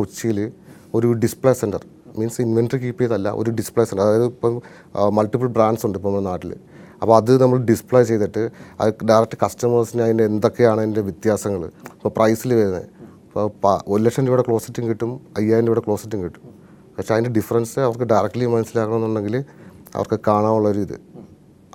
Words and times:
കൊച്ചിയിൽ 0.00 0.38
ഒരു 0.96 1.08
display 1.22 1.52
centre 1.58 1.82
means 2.18 2.38
inventory 2.42 2.78
keep 2.82 3.02
ചെയ്തല്ല 3.02 3.28
ഒരു 3.40 3.50
ഡിസ്പ്ലേ 3.58 3.82
സെന്റർ 3.88 4.02
അതായത് 4.04 4.24
ഇപ്പം 4.30 4.54
മൾട്ടിപ്പിൾ 5.16 5.48
ബ്രാൻഡ്സ് 5.56 5.84
ഉണ്ട് 5.86 5.96
ഇപ്പോൾ 5.98 6.12
നമ്മുടെ 6.12 6.26
നാട്ടിൽ 6.28 6.52
അപ്പോൾ 7.02 7.14
അത് 7.16 7.32
നമ്മൾ 7.42 7.58
ഡിസ്പ്ലേ 7.70 8.00
ചെയ്തിട്ട് 8.10 8.42
അത് 8.80 8.90
ഡയറക്റ്റ് 9.10 9.38
കസ്റ്റമേഴ്സിന് 9.42 10.02
അതിന്റെ 10.06 10.24
എന്തൊക്കെയാണ് 10.30 10.80
അതിന്റെ 10.84 11.02
വ്യത്യാസങ്ങൾ 11.08 11.62
ഇപ്പോൾ 11.96 12.12
പ്രൈസിൽ 12.18 12.50
വരുന്നത്. 12.60 12.86
ഇപ്പോൾ 13.50 13.74
ഒരു 13.92 14.00
ലക്ഷം 14.06 14.26
രൂപയുടെ 14.28 14.44
ക്ലോസറ്റും 14.48 14.86
കിട്ടും 14.90 15.12
അയ്യായിരം 15.38 15.66
രൂപയുടെ 15.68 15.84
ക്ലോസറ്റും 15.88 16.22
കിട്ടും. 16.24 16.42
പക്ഷേ 16.96 17.12
അതിന്റെ 17.16 17.32
ഡിഫറൻസ് 17.38 17.76
അവർക്ക് 17.88 18.08
ഡയറക്റ്റ്ലി 18.14 18.48
മനസ്സിലാക്കണമെന്നുണ്ടെങ്കിൽ 18.54 19.36
അവർക്ക് 19.96 20.18
കാണാനുള്ളൊരു 20.28 20.82
ഇത്. 20.86 20.96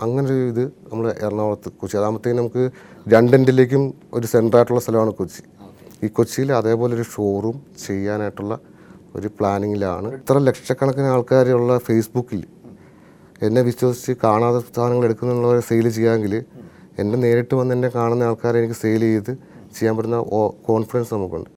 അങ്ങനെ 0.06 0.26
ഒരു 0.32 0.40
ഇത് 0.54 0.64
നമ്മൾ 0.90 1.06
എറണാകുളത്ത് 1.26 1.70
കൊച്ചി. 1.82 1.98
അതാകുമ്പോഴത്തേക്കും 2.02 2.42
നമുക്ക് 2.42 2.64
രണ്ടെൻഡിലേക്കും 3.16 3.86
ഒരു 4.14 4.28
സെന്ററായിട്ടുള്ള 4.34 4.82
സ്ഥലമാണ് 4.88 5.14
കൊച്ചി. 5.22 5.42
ഈ 6.04 6.08
കൊച്ചിയിൽ 6.08 6.50
അതേപോലെ 6.54 6.94
ഒരു 6.96 7.06
ഷോറൂം 7.14 7.58
ചെയ്യാനായിട്ടുള്ള 7.86 8.54
ഒരു 9.16 9.30
പ്ലാനിങ്ങിലാണ് 9.38 10.08
ഇത്ര 10.20 10.38
ലക്ഷക്കണക്കിന് 10.38 11.10
ആൾക്കാരുള്ള 11.16 11.78
ഫേസ്ബുക്കിൽ 11.88 12.42
എന്നെ 13.48 13.62
വിശ്വസിച്ച് 13.62 14.14
കാണാതെ 14.24 14.60
സാധനങ്ങൾ 14.60 15.06
എടുക്കുന്നുള്ളവരെ 15.06 15.64
സെയിൽ 15.70 15.88
ചെയ്യാമെങ്കിൽ 15.90 16.34
എന്നെ 17.02 17.18
നേരിട്ട് 17.24 17.56
വന്ന് 17.56 17.74
എന്നെ 17.76 17.90
കാണുന്ന 17.96 18.30
ആൾക്കാരെ 18.30 18.60
എനിക്ക് 18.60 18.78
സെയിൽ 18.84 19.02
ചെയ്ത് 19.02 19.32
ചെയ്യാൻ 19.76 19.96
പറ്റുന്ന 19.98 20.20
കോൺഫിഡൻസ് 20.70 21.14
നമുക്കുണ്ട്. 21.14 21.50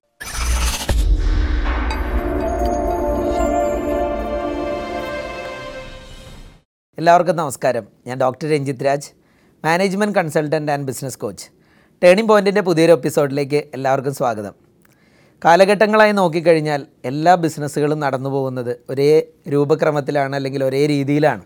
എല്ലാവർക്കും 6.97 7.35
നമസ്കാരം. 7.35 7.85
ഞാൻ 8.07 8.17
doctor 8.21 8.47
Ranjith 8.49 8.85
Raj 8.85 9.09
management 9.63 10.15
consultant 10.19 10.71
and 10.71 10.87
business 10.89 11.19
coach 11.19 11.47
turning 12.03 12.29
പോയിന്റിന്റെ 12.29 12.61
പുതിയൊരു 12.61 12.91
എപ്പിസോഡിലേക്ക് 12.91 13.63
എല്ലാവർക്കും 13.73 14.13
സ്വാഗതം. 14.13 14.53
കാലഘട്ടങ്ങളായി 15.45 16.11
നോക്കിക്കഴിഞ്ഞാൽ 16.11 16.85
എല്ലാ 17.05 17.35
ബിസിനസ്സുകളും 17.35 17.99
നടന്നു 17.99 18.29
പോകുന്നത് 18.29 18.71
ഒരേ 18.89 19.27
രൂപക്രമത്തിലാണ് 19.49 20.35
അല്ലെങ്കിൽ 20.35 20.63
ഒരേ 20.63 20.85
രീതിയിലാണ്. 20.85 21.43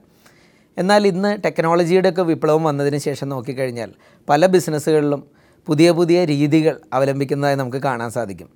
എന്നാൽ 0.78 1.08
ഇന്ന് 1.08 1.32
ടെക്നോളജിയുടെ 1.46 2.10
ഒക്കെ 2.10 2.22
വിപ്ലവം 2.22 2.64
വന്നതിന് 2.64 2.98
ശേഷം 2.98 3.30
നോക്കിക്കഴിഞ്ഞാൽ 3.30 3.92
പല 4.30 4.46
ബിസിനസ്സുകളിലും 4.46 5.24
പുതിയ 5.68 5.92
പുതിയ 5.92 6.26
രീതികൾ 6.26 6.78
അവലംബിക്കുന്നതായി 6.94 7.56
നമുക്ക് 7.56 7.78
കാണാൻ 7.78 8.12
സാധിക്കും. 8.12 8.50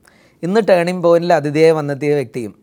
ഇന്ന് 0.43 0.61
ടേണിംഗ് 0.69 1.03
പോയിന്റിൽ 1.03 1.33
അതിഥിയായി 1.33 1.71
വന്നെത്തിയ 1.71 2.13
വ്യക്തിയും 2.13 2.55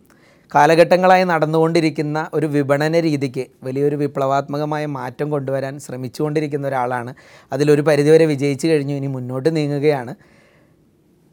കാലഘട്ടങ്ങളായി 0.55 1.25
നടന്നുകൊണ്ടിരിക്കുന്ന 1.25 2.31
ഒരു 2.35 2.47
വിപണന 2.47 3.01
രീതിക്ക് 3.01 3.47
വലിയൊരു 3.63 3.97
വിപ്ലവാത്മകമായ 3.97 4.87
മാറ്റം 4.87 5.31
കൊണ്ടുവരാൻ 5.31 5.79
ശ്രമിച്ചുകൊണ്ടിരിക്കുന്ന 5.79 6.69
ഒരാളാണ്. 6.69 7.15
അതിലൊരു 7.53 7.83
പരിധിവരെ 7.83 8.27
വിജയിച്ചു 8.27 8.67
കഴിഞ്ഞു 8.67 8.95
ഇനി 8.95 9.07
മുന്നോട്ട് 9.07 9.57
നീങ്ങുകയാണ്. 9.57 10.15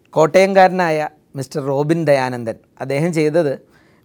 കോട്ടയംകാരനായ 0.10 1.10
മിസ്റ്റർ 1.36 1.62
റോബിൻ 1.62 2.06
ദയാനന്ദൻ. 2.06 2.56
അദ്ദേഹം 2.82 3.14
ചെയ്തത് 3.14 3.60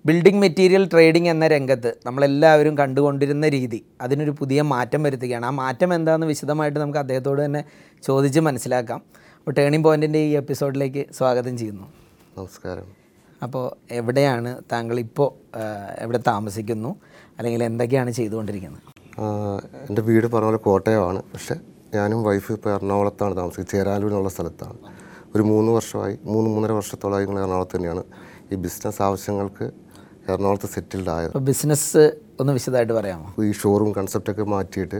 ബിൽഡിംഗ് 0.06 0.40
മെറ്റീരിയൽ 0.40 0.88
ട്രേഡിംഗ് 0.92 1.28
എന്ന 1.28 1.46
രംഗത്ത് 1.46 1.94
നമ്മളെല്ലാവരും 2.06 2.78
കണ്ടുകൊണ്ടിരുന്ന 2.78 3.48
രീതി. 3.48 3.84
അതിനൊരു 4.00 4.30
പുതിയ 4.30 4.62
മാറ്റം 4.62 5.02
വരുത്തുകയാണ്. 5.02 5.46
ആ 5.46 5.50
മാറ്റം 5.50 5.94
എന്താണെന്ന് 5.94 6.26
വിശദമായിട്ട് 6.26 6.78
നമുക്ക് 6.78 6.98
അദ്ദേഹത്തോട് 6.98 7.44
തന്നെ 7.44 7.64
ചോദിച്ച് 8.02 8.40
മനസ്സിലാക്കാം. 8.40 9.02
അപ്പോൾ 9.38 9.50
ടേണിംഗ് 9.50 9.84
പോയിന്റിന്റെ 9.84 10.18
ഈ 10.18 10.30
എപ്പിസോഡിലേക്ക് 10.30 11.06
സ്വാഗതം 11.12 11.58
ചെയ്യുന്നു. 11.58 11.82
നമസ്കാരം. 12.38 12.97
അപ്പോൾ 13.42 13.64
എവിടെയാണ് 13.90 14.62
താങ്കൾ 14.72 14.98
ഇപ്പോൾ 15.00 15.28
എവിടെ 15.98 16.20
താമസിക്കുന്നു? 16.26 16.96
അല്ലെങ്കിൽ 17.38 17.64
എന്തൊക്കെയാണ് 17.64 18.10
ചെയ്തുകൊണ്ടിരിക്കുന്നത്? 18.10 18.82
എന്റെ 19.88 20.02
വീട് 20.02 20.26
പറഞ്ഞ 20.26 20.48
പോലെ 20.48 20.56
കോട്ടയമാണ്. 20.56 21.22
പക്ഷെ 21.32 21.56
ഞാനും 21.94 22.22
വൈഫ് 22.22 22.52
ഇപ്പോൾ 22.52 22.70
എറണാകുളത്താണ് 22.74 23.36
താമസിക്കുന്നത്. 23.36 23.72
ചേരാലൂർ 23.72 24.10
എന്നുള്ള 24.10 24.28
സ്ഥലത്താണ്. 24.28 24.78
ഒരു 25.34 25.42
മൂന്ന് 25.42 25.72
വർഷമായി 25.72 26.18
മൂന്ന് 26.24 26.50
മൂന്നര 26.50 26.72
വർഷത്തോളമായി 26.72 27.26
ഞങ്ങൾ 27.26 27.40
എറണാകുളത്ത് 27.40 27.76
തന്നെയാണ്. 27.76 28.02
ഈ 28.52 28.54
ബിസിനസ് 28.54 29.02
ആവശ്യങ്ങൾക്ക് 29.02 29.66
എറണാകുളത്ത് 30.28 30.68
സെറ്റിൽഡ് 30.74 31.10
ആയത്. 31.10 31.36
ബിസിനസ് 31.38 32.12
ഒന്ന് 32.40 32.52
വിശദമായിട്ട് 32.52 32.92
പറയാമോ? 32.92 33.44
ഈ 33.44 33.52
ഷോറൂം 33.52 33.92
കൺസെപ്റ്റൊക്കെ 33.92 34.44
മാറ്റിയിട്ട് 34.44 34.98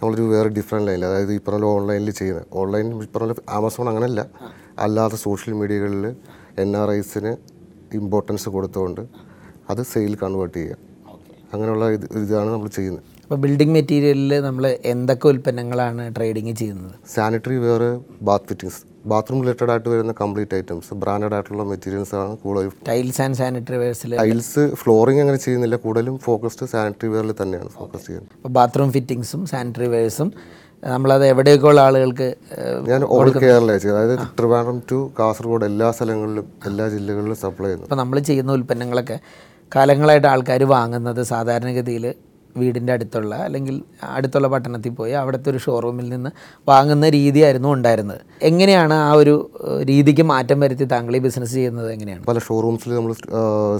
നമ്മളൊരു 0.00 0.22
വേറെ 0.22 0.48
ഡിഫറെന്റ് 0.48 0.86
ലൈനിൽ 0.88 1.04
അതായത് 1.04 1.32
ഈ 1.32 1.40
പറഞ്ഞ 1.48 1.64
ഓൺലൈനിൽ 1.64 2.10
ചെയ്യുന്നത്. 2.10 2.46
ഓൺലൈൻ 2.52 3.06
പറഞ്ഞ 3.16 3.34
ആമസോൺ 3.48 3.88
അങ്ങനെയല്ല 3.88 4.26
അല്ലാതെ 4.78 5.16
സോഷ്യൽ 5.16 5.54
മീഡിയകളിൽ 5.54 6.16
എൻ 6.58 6.76
ആർ 6.76 6.90
ഐസിന് 6.90 7.57
ഇമ്പോർട്ടൻസ് 8.00 8.48
കൊടുത്തുകൊണ്ട് 8.56 9.02
അത് 9.70 9.82
സെയിൽ 9.92 10.12
കൺവേർട്ട് 10.24 10.56
ചെയ്യുക 10.58 10.76
അങ്ങനെയുള്ള 11.54 11.84
ഇത് 11.96 12.04
ഇതാണ് 12.24 12.50
നമ്മൾ 12.54 12.68
ചെയ്യുന്നത്. 12.78 13.04
അപ്പോൾ 13.24 13.38
ബിൽഡിംഗ് 13.44 13.74
മെറ്റീരിയലിൽ 13.76 14.32
നമ്മൾ 14.46 14.64
എന്തൊക്കെ 14.92 15.26
ഉൽപ്പന്നങ്ങളാണ് 15.28 16.02
ട്രേഡിങ് 16.16 16.54
ചെയ്യുന്നത്? 16.60 16.92
Sanitary 17.14 17.58
ware 17.64 17.82
bath 18.28 18.46
fittings 18.50 18.80
bathroom 19.10 19.38
related 19.42 19.70
ആയിട്ട് 19.72 19.88
വരുന്ന 19.92 20.12
കംപ്ലീറ്റ് 20.20 20.54
ഐറ്റംസ് 20.58 20.94
ബ്രാൻഡഡ് 21.02 21.34
ആയിട്ടുള്ള 21.36 21.64
മെറ്റീരിയൽസ് 21.72 22.14
ആണ് 22.20 22.32
കൂടുതലും 22.44 22.72
ടൈൽസ് 22.88 23.20
ആൻഡ് 23.24 23.38
സാനിറ്ററി 23.40 23.78
വെയർസിൽ 23.82 24.14
ടൈൽസ് 24.22 24.64
ഫ്ലോറിംഗ് 24.80 25.20
അങ്ങനെ 25.24 25.40
ചെയ്യുന്നില്ല. 25.44 25.76
കൂടുതലും 25.84 26.16
ഫോക്കസ്ഡ് 26.26 26.68
സാനിറ്ററി 26.74 27.10
വെയറിൽ 27.14 27.34
തന്നെയാണ് 27.42 27.70
ഫോക്കസ് 27.78 28.06
ചെയ്യുന്നത്. 28.06 28.32
അപ്പോൾ 28.38 28.52
ബാത്റൂം 28.58 28.92
ഫിറ്റിങ്സും 28.96 29.44
സാനിറ്ററി 29.52 29.88
വെയർസും 29.96 30.30
നമ്മളത് 30.86 31.26
എവിടെയൊക്കെയുള്ള 31.26 31.80
ആളുകൾക്ക് 31.80 32.34
ഞാൻ 32.88 33.04
ഓൾ 33.04 33.28
കേരള 33.30 33.72
അതായത് 33.72 34.18
ട്രിവാൻഡ്രം 34.38 34.82
ടു 34.90 35.10
കാസർഗോഡ് 35.18 35.64
എല്ലാ 35.64 35.90
സ്ഥലങ്ങളിലും 35.90 36.46
എല്ലാ 36.66 36.88
ജില്ലകളിലും 36.88 37.36
സപ്ലൈ 37.36 37.66
ചെയ്യുന്നു. 37.66 37.84
അപ്പോൾ 37.84 37.96
നമ്മൾ 37.96 38.18
ചെയ്യുന്ന 38.18 38.52
ഉൽപ്പന്നങ്ങളൊക്കെ 38.52 39.18
കാലങ്ങളായിട്ട് 39.76 40.26
ആൾക്കാർ 40.26 40.64
വാങ്ങുന്നത് 40.64 41.22
സാധാരണഗതിയിൽ 41.22 42.14
വീടിന്റെ 42.56 42.92
അടുത്തുള്ള 42.92 43.34
അല്ലെങ്കിൽ 43.34 43.82
അടുത്തുള്ള 44.02 44.48
പട്ടണത്തിൽ 44.48 44.90
പോയി 44.90 45.12
അവിടുത്തെ 45.12 45.50
ഒരു 45.50 45.58
ഷോറൂമിൽ 45.58 46.08
നിന്ന് 46.08 46.30
വാങ്ങുന്ന 46.68 47.08
രീതിയായിരുന്നു 47.08 47.72
ഉണ്ടായിരുന്നത്. 47.72 48.20
എങ്ങനെയാണ് 48.42 48.94
ആ 48.94 49.12
ഒരു 49.12 49.50
രീതിക്ക് 49.84 50.22
മാറ്റം 50.22 50.60
വരുത്തി 50.60 50.84
താങ്കൾ 50.84 51.16
ഈ 51.16 51.18
ബിസിനസ് 51.18 51.52
ചെയ്യുന്നത് 51.52 51.92
എങ്ങനെയാണ്? 51.92 52.24
പല 52.24 52.38
ഷോറൂംസിൽ 52.38 52.94
നമ്മൾ 52.94 53.14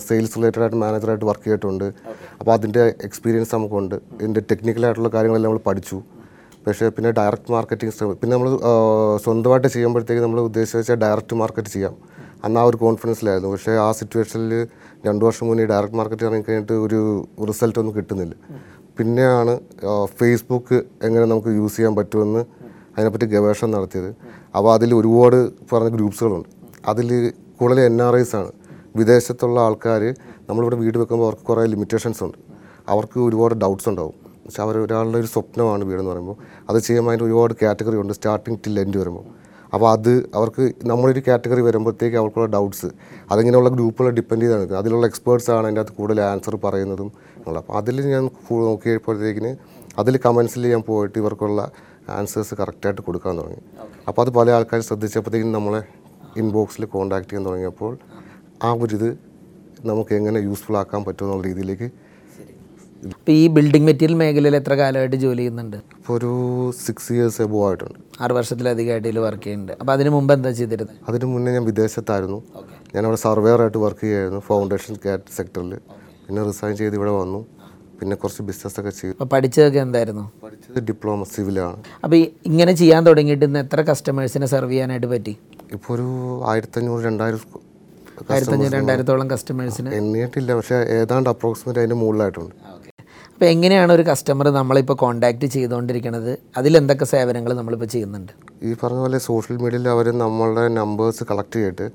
സെയിൽസ് 0.09 0.37
റിലേറ്റഡ് 0.37 0.61
ആയിട്ട് 0.61 0.77
മാനേജറായിട്ട് 0.77 1.25
വർക്ക് 1.25 1.45
ചെയ്തിട്ടുണ്ട്. 1.45 1.85
അപ്പോൾ 2.41 2.53
അതിന്റെ 2.53 2.95
എക്സ്പീരിയൻസ് 3.05 3.55
നമുക്കുണ്ട്. 3.55 3.95
ഇതിന്റെ 3.95 4.41
ടെക്നിക്കലായിട്ടുള്ള 4.41 5.09
കാര്യങ്ങളെല്ലാം 5.09 5.51
നമ്മൾ 5.51 5.65
പഠിച്ചു. 5.67 6.03
പക്ഷേ 6.69 6.89
പിന്നെ 6.97 7.11
ഡയറക്റ്റ് 7.19 7.53
മാർക്കറ്റിംഗ് 7.55 8.15
പിന്നെ 8.21 8.33
നമ്മൾ 8.37 8.51
സ്വന്തമായിട്ട് 9.25 9.69
ചെയ്യുമ്പോഴത്തേക്ക് 9.75 10.23
നമ്മൾ 10.27 10.41
ഉദ്ദേശിച്ച 10.49 10.93
ഡയറക്റ്റ് 11.05 11.37
മാർക്കറ്റ് 11.43 11.71
ചെയ്യാം. 11.75 11.95
അന്ന് 12.45 12.59
ആ 12.61 12.65
ഒരു 12.71 12.77
കോൺഫിഡൻസിലായിരുന്നു 12.83 13.51
പക്ഷേ 13.55 13.73
ആ 13.85 13.87
സിറ്റുവേഷനിൽ 14.01 14.53
രണ്ട് 15.07 15.23
വർഷം 15.25 15.45
മുന്നേ 15.49 15.65
ഡയറക്റ്റ് 15.73 15.99
മാർക്കറ്റ് 16.01 16.25
ഇറങ്ങി 16.29 16.45
കഴിഞ്ഞിട്ട് 16.49 16.75
ഒരു 16.85 17.01
റിസൾട്ട് 17.51 17.79
ഒന്നും 17.83 17.95
കിട്ടുന്നില്ല. 17.97 18.35
പിന്നെയാണ് 18.99 19.53
ഫേസ്ബുക്ക് 20.19 20.79
എങ്ങനെ 21.07 21.25
നമുക്ക് 21.33 21.51
യൂസ് 21.59 21.77
ചെയ്യാൻ 21.77 21.95
പറ്റുമെന്ന് 21.99 22.43
അതിനെപ്പറ്റി 22.97 23.27
ഗവേഷണം 23.35 23.71
നടത്തിയത്. 23.77 24.11
അപ്പോൾ 24.57 24.71
അതിൽ 24.77 24.91
ഒരുപാട് 25.01 25.39
പറഞ്ഞ 25.73 25.91
ഗ്രൂപ്പ്സുകളുണ്ട്. 25.97 26.49
അതിൽ 26.93 27.09
കൂടുതൽ 27.59 27.81
എൻ 27.91 27.97
ആർ 28.07 28.15
ഐസ് 28.21 28.35
ആണ്. 28.41 28.51
വിദേശത്തുള്ള 29.01 29.59
ആൾക്കാർ 29.67 30.03
നമ്മളിവിടെ 30.49 30.77
വീട് 30.77 30.99
വെക്കുമ്പോൾ 30.99 31.27
അവർക്ക് 31.29 31.45
കുറേ 31.51 31.65
ലിമിറ്റേഷൻസ് 31.75 32.23
ഉണ്ട്. 32.27 32.39
അവർക്ക് 32.93 33.19
ഒരുപാട് 33.29 33.55
ഡൗട്ട്സ് 33.65 33.89
ഉണ്ടാവും. 33.89 34.17
അവർ 34.61 34.77
ഒരാളുടെ 34.79 35.19
ഒരു 35.19 35.27
സ്വപ്നമാണ് 35.27 35.85
വീടെന്ന് 35.85 36.11
പറയുമ്പോൾ. 36.11 36.37
അത് 36.71 36.79
ചെയ്യുമ്പോൾ 36.79 37.25
ഒരുപാട് 37.25 37.55
കാറ്റഗറി 37.63 37.97
ഉണ്ട്. 37.97 38.13
സ്റ്റാർട്ടിങ് 38.13 38.59
ടിൽ 38.65 38.81
എൻഡ് 38.81 38.99
വരുമ്പോൾ. 38.99 39.25
അപ്പോൾ 39.75 39.89
അത് 39.91 40.13
അവർക്ക് 40.35 40.73
നമ്മളൊരു 40.91 41.23
കാറ്റഗറി 41.27 41.61
വരുമ്പോഴത്തേക്ക് 41.61 42.17
അവർക്കുള്ള 42.17 42.47
ഡൗട്ട്സ് 42.51 42.89
അതിങ്ങനെയുള്ള 43.33 43.71
ഗ്രൂപ്പുകൾ 43.71 44.11
ഡിപ്പെൻഡ് 44.19 44.43
ചെയ്താണ്. 44.43 44.75
അതിലുള്ള 44.75 45.07
എക്സ്പേർട്സ് 45.07 45.51
ആണ് 45.51 45.65
അതിന്റെ 45.65 45.81
അകത്ത് 45.81 45.97
കൂടുതൽ 45.99 46.21
ആൻസർ 46.21 46.57
പറയുന്നതും 46.65 47.13
അപ്പോൾ 47.59 47.77
അതിൽ 47.77 48.01
ഞാൻ 48.07 48.25
നോക്കിയപ്പോഴത്തേക്കിന് 48.51 49.57
അതിൽ 49.99 50.17
കമൻസിൽ 50.25 50.67
ഞാൻ 50.73 50.83
പോയിട്ട് 50.83 51.19
ഇവർക്കുള്ള 51.19 51.71
ആൻസേഴ്സ് 52.09 52.55
കറക്റ്റായിട്ട് 52.55 53.03
കൊടുക്കാൻ 53.03 53.39
തുടങ്ങി. 53.39 53.63
അപ്പോൾ 54.09 54.23
അത് 54.23 54.31
പല 54.31 54.51
ആൾക്കാർ 54.51 54.81
ശ്രദ്ധിച്ചപ്പോഴത്തേക്കും 54.81 55.53
നമ്മളെ 55.53 55.81
ഇൻബോക്സിൽ 56.37 56.85
കോൺടാക്ട് 56.85 57.29
ചെയ്യാൻ 57.29 57.47
തുടങ്ങിയപ്പോൾ 57.47 57.99
ആ 58.63 58.73
ഒരു 58.73 58.95
ഇത് 58.97 59.19
നമുക്ക് 59.85 60.15
എങ്ങനെ 60.15 60.39
യൂസ്ഫുൾ 60.41 60.77
ആക്കാൻ 60.77 61.05
പറ്റുമെന്നുള്ള 61.05 61.45
രീതിയിലേക്ക് 61.47 61.91
ഇപ്പോൾ 63.07 63.33
ഈ 63.41 63.43
ബിൽഡിംഗ് 63.57 63.87
മെറ്റീരിയൽ 63.89 64.17
മേഖലയിൽ 64.21 64.55
എത്ര 64.59 64.75
കാലമായിട്ട് 64.81 65.19
ജോലി 65.25 65.41
ചെയ്യുന്നുണ്ട്? 65.41 65.77
ഇപ്പോൾ 65.99 66.15
ഒരു 66.19 66.31
സിക്സ് 66.85 67.09
ഇയേഴ്സ് 67.15 67.41
എബോ 67.45 67.59
ആയിട്ടുണ്ട്. 67.67 67.99
ആറ് 68.25 68.33
വർഷത്തിലധികമായിട്ട് 68.39 69.07
ഇതിൽ 69.09 69.21
വർക്ക് 69.27 69.45
ചെയ്യുന്നുണ്ട്. 69.45 69.75
അപ്പോൾ 69.81 69.93
അതിന് 69.97 70.11
മുമ്പ് 70.17 70.33
എന്താ 70.37 70.51
ചെയ്തിരുന്നത് 70.61 70.97
അതിന് 71.11 71.27
മുന്നേ 71.35 71.53
ഞാൻ 71.57 71.65
വിദേശത്തായിരുന്നു. 71.71 72.39
ഞാൻ 72.95 73.03
അവിടെ 73.09 73.21
സർവേയർ 73.27 73.63
ആയിട്ട് 73.65 73.81
വർക്ക് 73.85 74.05
ചെയ്യായിരുന്നു 74.07 74.41
ഫൗണ്ടേഷൻ 74.49 74.97
കാറ്റ് 75.05 75.37
സെക്ടറിൽ 75.37 75.73
പിന്നെ 76.25 76.43
റിസൈൻ 76.51 76.75
ചെയ്ത് 76.81 76.97
ഇവിടെ 77.01 77.15
വന്നു. 77.21 77.41
പിന്നെ 78.01 78.15
കുറച്ച് 78.23 78.43
ബിസിനസ് 78.49 78.77
ഒക്കെ 78.81 78.93
ചെയ്തു. 78.99 79.15
അപ്പോൾ 79.15 79.29
പഠിച്ചതൊക്കെ 79.35 79.81
എന്തായിരുന്നു? 79.87 80.25
പഠിച്ചത് 80.43 80.81
ഡിപ്ലോമ 80.91 81.25
സിവിലാണ് 81.35 81.79
അപ്പോൾ 82.05 82.19
ഇങ്ങനെ 82.51 82.73
ചെയ്യാൻ 82.83 83.01
തുടങ്ങിയിട്ട് 83.09 83.45
ഇന്ന് 83.49 83.61
എത്ര 83.67 83.81
കസ്റ്റമേഴ്സിനെ 83.91 84.49
സെർവ് 84.55 84.73
ചെയ്യാനായിട്ട് 84.75 85.09
പറ്റി? 85.15 85.35
ഇപ്പോൾ 85.77 85.93
ഒരു 85.97 86.09
ആയിരത്തഞ്ഞൂറ് 86.51 87.03
രണ്ടായിരം 87.09 87.41
ആയിരത്തഞ്ഞൂറ് 88.35 88.73
രണ്ടായിരത്തോളം 88.79 89.27
കസ്റ്റമേഴ്സിന് 89.33 89.91
എണ്ണിയിട്ടില്ല. 89.99 90.51
പക്ഷേ 90.59 90.79
ഏതാണ്ട് 91.01 91.29
അപ്രോക്സിമേറ്റ് 91.35 91.81
അതിന്റെ 91.83 91.99
മുകളിലായിട്ടുണ്ട്. 92.03 92.55
അപ്പോൾ 93.39 93.51
എങ്ങനെയാണ് 93.55 93.91
ഒരു 93.97 94.05
കസ്റ്റമർ 94.09 94.47
നമ്മളിപ്പോൾ 94.57 94.97
കോൺടാക്റ്റ് 95.03 95.47
ചെയ്തുകൊണ്ടിരിക്കുന്നത് 95.55 96.31
അതിലെന്തൊക്കെ 96.59 97.05
സേവനങ്ങൾ 97.11 97.51
നമ്മളിപ്പോൾ 97.59 97.89
ചെയ്യുന്നുണ്ട്? 97.93 98.33
ഈ 98.67 98.71
പറഞ്ഞ 98.81 99.01
പോലെ 99.05 99.19
സോഷ്യൽ 99.27 99.57
മീഡിയയിൽ 99.63 99.85
അവർ 99.93 100.07
നമ്മളുടെ 100.23 100.65
നമ്പേഴ്സ് 100.79 101.25
കളക്ട് 101.29 101.55
ചെയ്തിട്ട് 101.57 101.87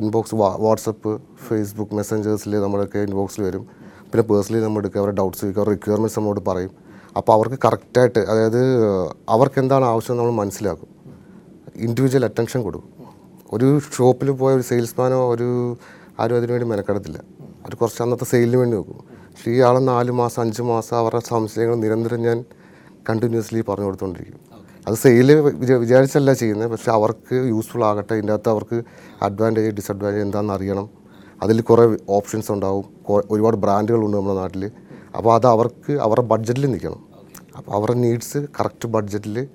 ഇൻബോക്സ് 0.00 0.36
വാട്സപ്പ് 0.64 1.12
ഫേസ്ബുക്ക് 1.46 1.96
മെസ്സഞ്ചേഴ്സിൽ 1.98 2.52
നമ്മളൊക്കെ 2.64 2.98
ഇൻബോക്സിൽ 3.06 3.42
വരും. 3.46 3.64
പിന്നെ 4.10 4.24
പേഴ്സണലി 4.28 4.60
നമ്മൾ 4.64 4.80
എടുക്കുക 4.82 5.00
അവരുടെ 5.02 5.16
ഡൗട്ട്സ് 5.20 5.42
ചോദിക്കുക 5.42 5.64
റിക്വയർമെന്റ്സ് 5.70 6.18
നമ്മളോട് 6.18 6.40
പറയും. 6.50 6.72
അപ്പോൾ 7.16 7.32
അവർക്ക് 7.36 7.58
കറക്റ്റായിട്ട് 7.64 8.22
അതായത് 8.32 8.62
അവർക്ക് 9.36 9.60
എന്താണ് 9.64 9.84
ആവശ്യം 9.92 10.16
നമ്മൾ 10.20 10.34
മനസ്സിലാക്കും. 10.42 10.90
ഇൻഡിവിജ്വൽ 11.86 12.26
അറ്റൻഷൻ 12.28 12.62
കൊടുക്കും. 12.68 12.92
ഒരു 13.52 13.70
ഷോപ്പിൽ 13.96 14.30
പോയ 14.42 14.52
ഒരു 14.60 14.66
സെയിൽസ്മാനോ 14.70 15.18
ഒരു 15.34 15.48
ആരും 16.20 16.36
അതിനുവേണ്ടി 16.36 16.68
മെനക്കെടത്തില്ല. 16.74 17.18
അവർ 17.64 17.74
കുറച്ച് 17.82 18.02
അന്നത്തെ 18.06 18.28
സെയിലിന് 18.34 18.60
വേണ്ടി 18.62 18.76
നോക്കും. 18.76 19.00
പക്ഷേ 19.32 19.50
ഈ 19.50 19.60
ആൾ 19.60 19.78
നാല് 19.78 20.10
മാസം 20.10 20.42
അഞ്ച് 20.42 20.62
മാസം 20.62 20.96
അവരുടെ 20.96 21.22
സംശയങ്ങൾ 21.28 21.74
നിരന്തരം 21.74 22.20
ഞാൻ 22.22 22.44
കണ്ടിന്യൂസ്ലി 23.08 23.60
പറഞ്ഞു 23.68 23.84
കൊടുത്തുകൊണ്ടിരിക്കും. 23.84 24.40
അത് 24.88 24.94
സെയിൽ 24.94 25.28
വിചാരിച്ചല്ല 25.82 26.32
ചെയ്യുന്നത്. 26.32 26.70
പക്ഷെ 26.70 26.90
അവർക്ക് 26.90 27.34
യൂസ്ഫുൾ 27.52 27.84
ആകട്ടെ 27.84 28.14
ഇതിന്റെ 28.14 28.32
അകത്ത് 28.32 28.48
അവർക്ക് 28.48 28.78
അഡ്വാന്റേജ് 29.22 29.70
ഡിസഡ്വാന്റേജ് 29.78 30.24
എന്താണെന്ന് 30.24 30.54
അറിയണം. 30.54 30.86
അതിൽ 31.42 31.60
കുറേ 31.60 31.84
ഓപ്ഷൻസ് 32.08 32.52
ഉണ്ടാവും. 32.52 32.84
ഒരുപാട് 33.30 33.56
ബ്രാൻഡുകളുണ്ട് 33.56 34.16
നമ്മുടെ 34.16 34.36
നാട്ടിൽ 34.40 34.64
അപ്പോൾ 35.16 35.34
അത് 35.34 35.46
അവർക്ക് 35.46 35.92
അവരുടെ 35.92 36.26
ബഡ്ജറ്റിൽ 36.32 36.66
നിൽക്കണം. 36.70 37.00
അപ്പോൾ 37.56 37.72
അവരുടെ 37.72 37.98
നീഡ്സ് 37.98 38.38
കറക്റ്റ് 38.60 38.88
ബഡ്ജറ്റിൽ 38.88 39.48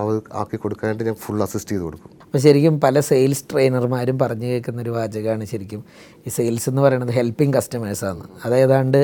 അവർ 0.00 0.22
ആക്കി 0.32 0.56
കൊടുക്കാനായിട്ട് 0.56 1.04
ഞാൻ 1.04 1.14
ഫുൾ 1.14 1.42
അസിസ്റ്റ് 1.42 1.70
ചെയ്ത് 1.70 1.84
കൊടുക്കും. 1.84 2.10
അപ്പോൾ 2.34 2.42
ശരിക്കും 2.44 2.76
പല 2.84 3.00
സെയിൽസ് 3.08 3.42
ട്രെയിനർമാരും 3.50 4.16
പറഞ്ഞു 4.22 4.46
കേൾക്കുന്ന 4.52 4.78
ഒരു 4.84 4.92
വാചകമാണ് 4.94 5.44
ശരിക്കും. 5.50 5.80
ഈ 6.26 6.30
സെയിൽസ് 6.36 6.66
എന്ന് 6.70 6.80
പറയുന്നത് 6.84 7.12
ഹെൽപ്പിംഗ് 7.18 7.54
കസ്റ്റമേഴ്സാണ് 7.56 8.24
അതേതാണ്ട് 8.46 8.98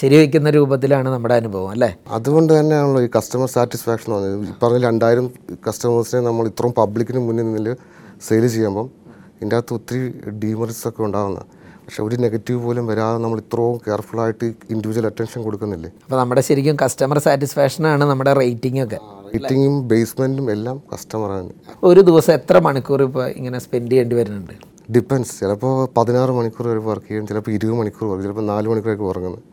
ശരിവയ്ക്കുന്ന 0.00 0.50
രൂപത്തിലാണ് 0.56 1.08
നമ്മുടെ 1.14 1.34
അനുഭവം 1.40 1.70
അല്ലേ? 1.74 1.90
അതുകൊണ്ട് 2.16 2.52
തന്നെയാണല്ലോ 2.58 3.02
ഈ 3.06 3.08
കസ്റ്റമർ 3.16 3.50
സാറ്റിസ്ഫാക്ഷൻ 3.56 4.08
പറഞ്ഞത് 4.14 4.54
പറഞ്ഞ 4.62 4.80
രണ്ടായിരം 4.86 5.26
കസ്റ്റമേഴ്സിനെ 5.66 6.22
നമ്മൾ 6.28 6.46
ഇത്രയും 6.52 6.74
പബ്ലിക്കിന് 6.80 7.22
മുന്നിൽ 7.26 7.46
നിന്നിൽ 7.50 7.68
സെയിൽ 8.28 8.46
ചെയ്യുമ്പം 8.54 8.88
ഇതിന്റെ 9.36 9.56
അകത്ത് 9.60 9.74
ഒത്തിരി 9.80 10.04
ഡീമറിറ്റ്സ് 10.44 10.86
ഒക്കെ 10.90 11.02
ഉണ്ടാകുന്നത് 11.08 11.44
പക്ഷെ 11.84 12.02
ഒരു 12.06 12.16
നെഗറ്റീവ് 12.24 12.58
പോലും 12.64 12.86
വരാതെ 12.92 13.18
നമ്മൾ 13.24 13.38
ഇത്രയും 13.44 13.76
കെയർഫുള്ളായിട്ട് 13.84 14.46
ഇൻഡിവിജ്വൽ 14.72 15.06
അറ്റൻഷൻ 15.10 15.40
കൊടുക്കുന്നില്ലേ? 15.44 15.90
അപ്പോൾ 16.06 16.18
നമ്മുടെ 16.22 16.42
ശരിക്കും 16.48 16.76
കസ്റ്റമർ 16.82 17.18
സാറ്റിസ്ഫാക്ഷനാണ് 17.26 18.04
നമ്മുടെ 18.10 18.32
റേറ്റിംഗ് 18.42 18.82
ഒക്കെ. 18.84 18.98
റേറ്റിങ്ങും 19.32 19.74
ബേസ്മെന്റും 19.90 20.46
എല്ലാം 20.54 20.76
കസ്റ്റമറാണ് 20.92 21.52
ഒരു 21.90 22.00
ദിവസം 22.08 22.32
എത്ര 22.38 22.58
മണിക്കൂർ 22.66 23.02
ഇപ്പോൾ 23.06 23.24
ഇങ്ങനെ 23.38 23.58
സ്പെൻഡ് 23.66 23.90
ചെയ്യേണ്ടി 23.90 24.16
വരുന്നുണ്ട്? 24.20 24.54
ഡിപ്പെൻസ് 24.94 25.32
ചിലപ്പോൾ 25.40 25.74
പതിനാറ് 25.96 26.32
മണിക്കൂർ 26.38 26.66
വരെ 26.68 26.82
വർക്ക് 26.90 27.08
ചെയ്യും 27.08 27.24
ചിലപ്പോൾ 27.30 27.52
ഇരുപത് 27.56 27.76
മണിക്കൂർ 27.80 28.06
വർക്ക് 28.10 28.24
ചിലപ്പോൾ 28.26 28.46
നാല് 28.52 28.68
മണിക്കൂറൊക്കെ 28.72 29.06
ഉറങ്ങുന്നത് 29.12 29.44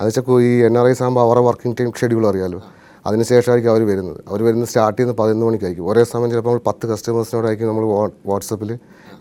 അത് 0.00 0.06
വെച്ചാൽ 0.08 0.40
ഈ 0.48 0.50
എൻ 0.68 0.74
ആർ 0.80 0.86
ഐസ് 0.90 1.02
ആകുമ്പോൾ 1.02 1.22
അവരുടെ 1.26 1.44
വർക്കിംഗ് 1.48 1.76
ടൈം 1.80 1.90
ഷെഡ്യൂൾ 2.00 2.24
അറിയാമല്ലോ 2.30 2.60
അതിനുശേഷമായിരിക്കും 3.06 3.72
അവർ 3.72 3.82
വരുന്നത്. 3.90 4.20
അവർ 4.30 4.40
വരുന്നത് 4.46 4.68
സ്റ്റാർട്ട് 4.70 4.96
ചെയ്യുന്നത് 4.96 5.18
പതിനൊന്ന് 5.20 5.46
മണിക്കായിരിക്കും. 5.48 5.84
ഒരേ 5.90 6.02
സമയം 6.12 6.30
ചിലപ്പോൾ 6.32 6.52
നമ്മൾ 6.52 6.64
പത്ത് 6.68 6.84
കസ്റ്റമേഴ്സിനോടായിരിക്കും 6.90 7.68
നമ്മൾ 7.70 7.84
വാട്സപ്പിൽ 8.30 8.70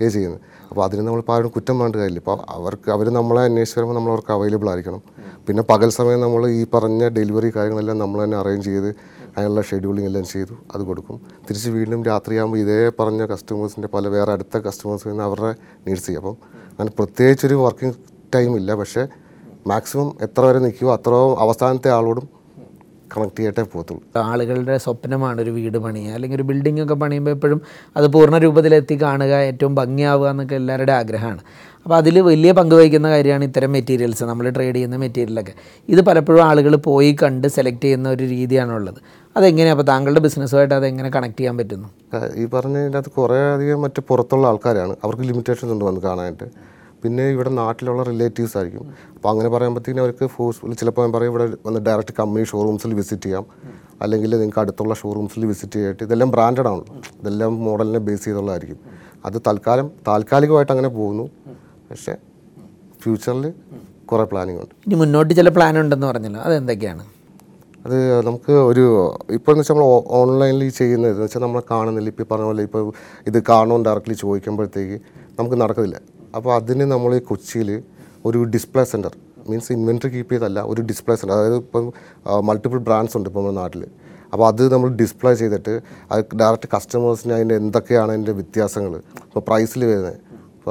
ഇത് 0.01 0.09
ചെയ്യുന്നത്. 0.15 0.39
അപ്പോൾ 0.69 0.83
അതിന് 0.85 1.03
നമ്മൾ 1.07 1.21
ആരും 1.35 1.51
കുറ്റം 1.55 1.75
വേണ്ട 1.81 1.95
കാര്യമില്ല. 1.95 2.19
ഇപ്പോൾ 2.23 2.37
അവർക്ക് 2.55 2.89
അവർ 2.95 3.07
നമ്മളെ 3.19 3.41
അന്വേഷിച്ച് 3.49 3.77
വരുമ്പോൾ 3.79 3.95
നമ്മൾ 3.99 4.11
അവർക്ക് 4.13 4.31
അവൈലബിൾ 4.37 4.69
ആയിരിക്കണം 4.71 5.01
പിന്നെ 5.47 5.63
പകൽ 5.71 5.89
സമയം 5.99 6.19
നമ്മൾ 6.25 6.41
ഈ 6.59 6.61
പറഞ്ഞ 6.73 7.03
ഡെലിവറി 7.17 7.49
കാര്യങ്ങളെല്ലാം 7.57 7.97
നമ്മൾ 8.03 8.19
തന്നെ 8.23 8.37
അറേഞ്ച് 8.41 8.67
ചെയ്ത് 8.69 8.89
അതിനുള്ള 9.37 9.61
ഷെഡ്യൂളിംഗ് 9.61 10.07
എല്ലാം 10.07 10.25
ചെയ്തു 10.25 10.55
അത് 10.75 10.81
കൊടുക്കും. 10.81 11.21
തിരിച്ച് 11.49 11.69
വീണ്ടും 11.69 12.03
രാത്രിയാകുമ്പോൾ 12.03 12.57
ഇതേ 12.57 12.91
പറഞ്ഞ 12.99 13.25
കസ്റ്റമേഴ്സിന്റെ 13.25 13.87
പല 13.87 14.07
വേറെ 14.07 14.31
അടുത്ത 14.31 14.57
കസ്റ്റമേഴ്സിൽ 14.57 15.09
നിന്ന് 15.09 15.23
അവരുടെ 15.23 15.55
നീഡ്സ് 15.87 16.05
ചെയ്യും. 16.05 16.21
അപ്പം 16.21 16.37
അങ്ങനെ 16.71 16.91
പ്രത്യേകിച്ചൊരു 16.91 17.55
വർക്കിംഗ് 17.55 17.95
ടൈം 18.35 18.57
ഇല്ല. 18.57 18.75
പക്ഷേ 18.75 19.07
മാക്സിമം 19.67 20.17
എത്ര 20.21 20.41
വരെ 20.41 20.59
നിൽക്കുമോ 20.59 20.93
അത്രയും 20.93 21.39
അവസാനത്തെ 21.39 21.91
ആളോടും 21.91 22.36
കണക്ട് 23.15 23.39
ചെയ്തിട്ടേ 23.39 23.63
പോകത്തുള്ളൂ. 23.63 24.03
ആളുകളുടെ 24.17 24.77
സ്വപ്നമാണ് 24.77 25.41
ഒരു 25.41 25.49
വീട് 25.49 25.77
പണിയുക. 25.77 26.13
അല്ലെങ്കിൽ 26.13 26.37
ഒരു 26.37 26.43
ബിൽഡിംഗ് 26.43 26.81
ഒക്കെ 26.83 26.93
പണിയുമ്പോൾ 26.93 27.31
എപ്പോഴും 27.31 27.61
അത് 27.97 28.07
പൂർണ 28.07 28.37
രൂപത്തിലെത്തി 28.37 29.01
കാണുക 29.01 29.33
ഏറ്റവും 29.49 29.75
ഭംഗിയാവുക 29.75 30.29
എന്നൊക്കെ 30.29 30.55
എല്ലാവരുടെ 30.55 30.93
ആഗ്രഹമാണ്. 30.93 31.41
അപ്പോൾ 31.83 31.95
അതിൽ 31.95 32.19
വലിയ 32.19 32.51
പങ്ക് 32.51 32.75
വഹിക്കുന്ന 32.75 33.09
കാര്യമാണ് 33.09 33.43
ഇത്തരം 33.43 33.71
മെറ്റീരിയൽസ് 33.71 34.23
നമ്മൾ 34.23 34.49
ട്രേഡ് 34.49 34.75
ചെയ്യുന്ന 34.75 34.95
മെറ്റീരിയലൊക്കെ 34.95 35.53
ഇത് 35.89 36.01
പലപ്പോഴും 36.01 36.43
ആളുകൾ 36.43 36.75
പോയി 36.75 37.17
കണ്ട് 37.23 37.47
സെലക്ട് 37.47 37.81
ചെയ്യുന്ന 37.81 38.09
ഒരു 38.09 38.23
രീതിയാണുള്ളത്. 38.23 38.99
അതെങ്ങനെയാണ് 39.37 39.79
അപ്പോൾ 39.79 39.91
താങ്കളുടെ 39.91 40.19
ബിസിനസ്സുമായിട്ട് 40.19 40.73
അതെങ്ങനെ 40.73 41.09
കണക്ട് 41.09 41.39
ചെയ്യാൻ 41.39 41.57
പറ്റുന്നു? 41.57 41.87
ഈ 42.35 42.45
പറഞ്ഞതിനകത്ത് 42.45 43.09
കുറേ 43.09 43.35
അധികം 43.35 43.81
മറ്റ് 43.81 44.01
പുറത്തുള്ള 44.01 44.47
ആൾക്കാരാണ്. 44.47 44.95
അവർക്ക് 45.03 45.23
ലിമിറ്റേഷൻസ് 45.23 45.73
ഉണ്ട് 45.73 45.85
വന്ന് 45.85 46.01
കാണാനായിട്ട്. 46.01 46.76
പിന്നെ 47.03 47.23
ഇവിടെ 47.35 47.49
നാട്ടിലുള്ള 47.49 48.03
റിലേറ്റീവ്സ് 48.03 48.55
ആയിരിക്കും. 48.57 48.85
അപ്പോൾ 49.15 49.29
അങ്ങനെ 49.31 49.49
പറയുമ്പോഴത്തേക്കും 49.49 50.01
അവർക്ക് 50.03 50.25
ഫോഴ്സ്ഫുൾ 50.35 50.73
ചിലപ്പോൾ 50.73 51.01
ഞാൻ 51.05 51.11
പറയും 51.15 51.31
ഇവിടെ 51.33 51.45
വന്ന് 51.67 51.79
ഡയറക്റ്റ് 51.87 52.13
കമ്പനി 52.19 52.45
ഷോറൂംസിൽ 52.51 52.93
വിസിറ്റ് 52.93 53.23
ചെയ്യാം. 53.23 53.45
അല്ലെങ്കിൽ 54.03 54.31
നിങ്ങൾക്ക് 54.39 54.61
അടുത്തുള്ള 54.63 54.93
ഷോറൂംസിൽ 55.01 55.45
വിസിറ്റ് 55.51 55.77
ചെയ്തിട്ട് 55.79 56.03
ഇതെല്ലാം 56.03 56.31
ബ്രാൻഡഡ് 56.31 56.69
ആണല്ലോ. 56.71 56.95
ഇതെല്ലാം 57.21 57.51
മോഡലിനെ 57.65 57.99
ബേസ് 58.07 58.25
ചെയ്തുള്ളതായിരിക്കും. 58.25 58.79
അത് 59.25 59.37
തൽക്കാലം 59.47 59.91
താൽക്കാലികമായിട്ട് 60.07 60.73
അങ്ങനെ 60.75 60.89
പോകുന്നു. 60.97 61.25
പക്ഷേ 61.89 62.15
ഫ്യൂച്ചറിൽ 63.03 63.45
കുറേ 64.09 64.23
പ്ലാനിങ് 64.23 64.59
ഉണ്ട്. 64.63 64.73
ഇനി 64.87 64.95
മുന്നോട്ട് 64.95 65.31
ചില 65.39 65.49
പ്ലാൻ 65.49 65.79
ഉണ്ടെന്ന് 65.83 66.07
പറഞ്ഞല്ലോ. 66.07 66.41
അതെന്തൊക്കെയാണ്? 66.41 67.05
അത് 67.85 67.97
നമുക്ക് 68.27 68.53
ഒരു 68.69 68.83
ഇപ്പോൾ 69.37 69.51
എന്ന് 69.51 69.61
വെച്ചാൽ 69.61 69.75
നമ്മൾ 69.75 69.87
ഓൺലൈനിൽ 70.19 70.69
ചെയ്യുന്നത്. 70.69 71.11
എന്ന് 71.11 71.23
വെച്ചാൽ 71.23 71.41
നമ്മൾ 71.41 71.61
കാണുന്നില്ല. 71.71 72.09
ഇപ്പോൾ 72.13 72.27
പറഞ്ഞ 72.31 72.47
പോലെ 72.51 72.63
ഇപ്പോൾ 72.69 72.83
ഇത് 73.29 73.37
കാണുമെന്ന് 73.49 73.85
ഡയറക്റ്റ്ലി 73.89 74.15
ചോദിക്കുമ്പോഴത്തേക്ക് 74.23 74.97
നമുക്ക് 75.39 75.57
നടക്കുന്നില്ല 75.61 75.99
അപ്പോൾ 76.37 76.51
അതിന് 76.59 76.85
നമ്മൾ 76.93 77.11
കൊച്ചിയിൽ 77.29 77.69
ഒരു 78.27 78.39
display 78.53 78.83
centre 78.91 79.13
means 79.49 79.71
inventory 79.75 80.09
keep 80.15 80.33
ചെയ്തല്ല 80.33 80.59
ഒരു 80.71 80.81
ഡിസ്പ്ലേ 80.89 81.15
സെന്റർ 81.19 81.33
അതായത് 81.37 81.57
ഇപ്പം 81.63 81.85
മൾട്ടിപ്പിൾ 82.47 82.79
ബ്രാൻഡ്സ് 82.87 83.15
ഉണ്ട് 83.17 83.27
ഇപ്പോൾ 83.29 83.43
നമ്മുടെ 83.43 83.61
നാട്ടിൽ. 83.61 83.83
അപ്പോൾ 84.33 84.45
അത് 84.47 84.63
നമ്മൾ 84.73 84.89
ഡിസ്പ്ലേ 85.01 85.31
ചെയ്തിട്ട് 85.41 85.73
അത് 86.11 86.21
ഡയറക്റ്റ് 86.41 86.69
കസ്റ്റമേഴ്സിന് 86.75 87.33
അതിന്റെ 87.37 87.55
എന്തൊക്കെയാണ് 87.61 88.11
അതിന്റെ 88.15 88.33
വ്യത്യാസങ്ങൾ. 88.39 88.93
ഇപ്പോൾ 89.27 89.43
പ്രൈസിൽ 89.47 89.85
വരുന്നത്. 89.91 90.17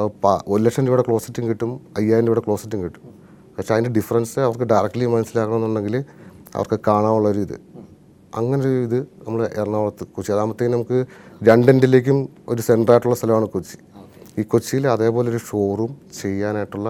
ഇപ്പോൾ 0.08 0.34
ഒരു 0.52 0.60
ലക്ഷം 0.66 0.84
രൂപയുടെ 0.88 1.04
ക്ലോസറ്റും 1.08 1.44
കിട്ടും 1.50 1.72
അയ്യായിരം 1.98 2.26
രൂപയുടെ 2.28 2.44
ക്ലോസറ്റും 2.46 2.80
കിട്ടും. 2.84 3.02
പക്ഷേ 3.56 3.72
അതിന്റെ 3.74 3.92
ഡിഫറൻസ് 3.98 4.38
അവർക്ക് 4.46 4.66
ഡയറക്റ്റ്ലി 4.72 5.06
മനസ്സിലാക്കണമെന്നുണ്ടെങ്കിൽ 5.14 5.96
അവർക്ക് 6.56 6.78
കാണാനുള്ളൊരു 6.88 7.40
ഇത്. 7.46 7.56
അങ്ങനെ 8.38 8.60
ഒരു 8.62 8.78
ഇത് 8.86 8.98
നമ്മൾ 9.26 9.40
എറണാകുളത്ത് 9.60 10.04
കൊച്ചി. 10.14 10.30
അതാകുമ്പോഴത്തേക്കും 10.32 10.74
നമുക്ക് 10.76 10.98
രണ്ടെൻഡിലേക്കും 11.48 12.18
ഒരു 12.52 12.62
സെന്ററായിട്ടുള്ള 12.68 13.16
സ്ഥലമാണ് 13.20 13.46
കൊച്ചി. 13.54 13.76
ഈ 14.36 14.42
കൊച്ചിയിൽ 14.52 14.84
അതേപോലെ 14.94 15.28
ഒരു 15.32 15.40
ഷോറൂം 15.48 15.92
ചെയ്യാനായിട്ടുള്ള 16.20 16.88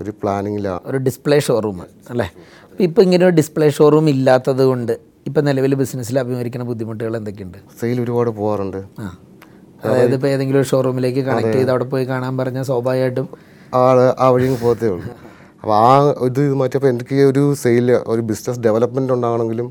ഒരു 0.00 0.12
പ്ലാനിങ്ങിലാണ് 0.20 0.80
ഒരു 0.90 0.98
ഡിസ്പ്ലേ 1.06 1.38
ഷോറൂം 1.48 1.76
അല്ലേ? 2.12 2.26
അപ്പോൾ 2.62 2.82
ഇപ്പോൾ 2.88 3.02
ഇങ്ങനെ 3.06 3.24
ഒരു 3.28 3.34
ഡിസ്പ്ലേ 3.40 3.68
ഷോറൂം 3.78 4.06
ഇല്ലാത്തത് 4.14 4.64
കൊണ്ട് 4.70 4.94
ഇപ്പം 5.28 5.42
നിലവിൽ 5.48 5.74
ബിസിനസ്സിൽ 5.82 6.16
അഭിമുഖീകരിക്കുന്ന 6.22 6.66
ബുദ്ധിമുട്ടുകൾ 6.70 7.14
എന്തൊക്കെയുണ്ട്? 7.20 7.58
സെയിൽ 7.80 7.98
ഒരുപാട് 8.04 8.30
പോകാറുണ്ട് 8.38 8.80
അതായത് 9.84 10.14
ഇപ്പോൾ 10.16 10.30
ഏതെങ്കിലും 10.34 10.58
ഒരു 10.60 10.68
ഷോറൂമിലേക്ക് 10.72 11.22
കണക്ട് 11.28 11.54
ചെയ്ത് 11.56 11.70
അവിടെ 11.74 11.86
പോയി 11.92 12.04
കാണാൻ 12.10 12.34
പറഞ്ഞാൽ 12.40 12.64
സ്വാഭാവികമായിട്ടും 12.70 13.26
ആൾ 13.80 13.98
ആ 14.24 14.26
വഴിയും 14.34 14.56
പോകത്തേ 14.62 14.88
ഉള്ളൂ. 14.94 15.06
അപ്പോൾ 15.62 15.74
ആ 15.84 15.88
ഇത് 16.28 16.40
ഇത് 16.46 16.54
മാറ്റിയപ്പോൾ 16.60 16.90
എനിക്ക് 16.94 17.16
ഒരു 17.30 17.42
സെയിൽ 17.62 17.88
ഒരു 18.12 18.22
ബിസിനസ് 18.30 18.60
ഡെവലപ്മെന്റ് 18.66 19.12
ഉണ്ടാകണമെങ്കിലും 19.16 19.68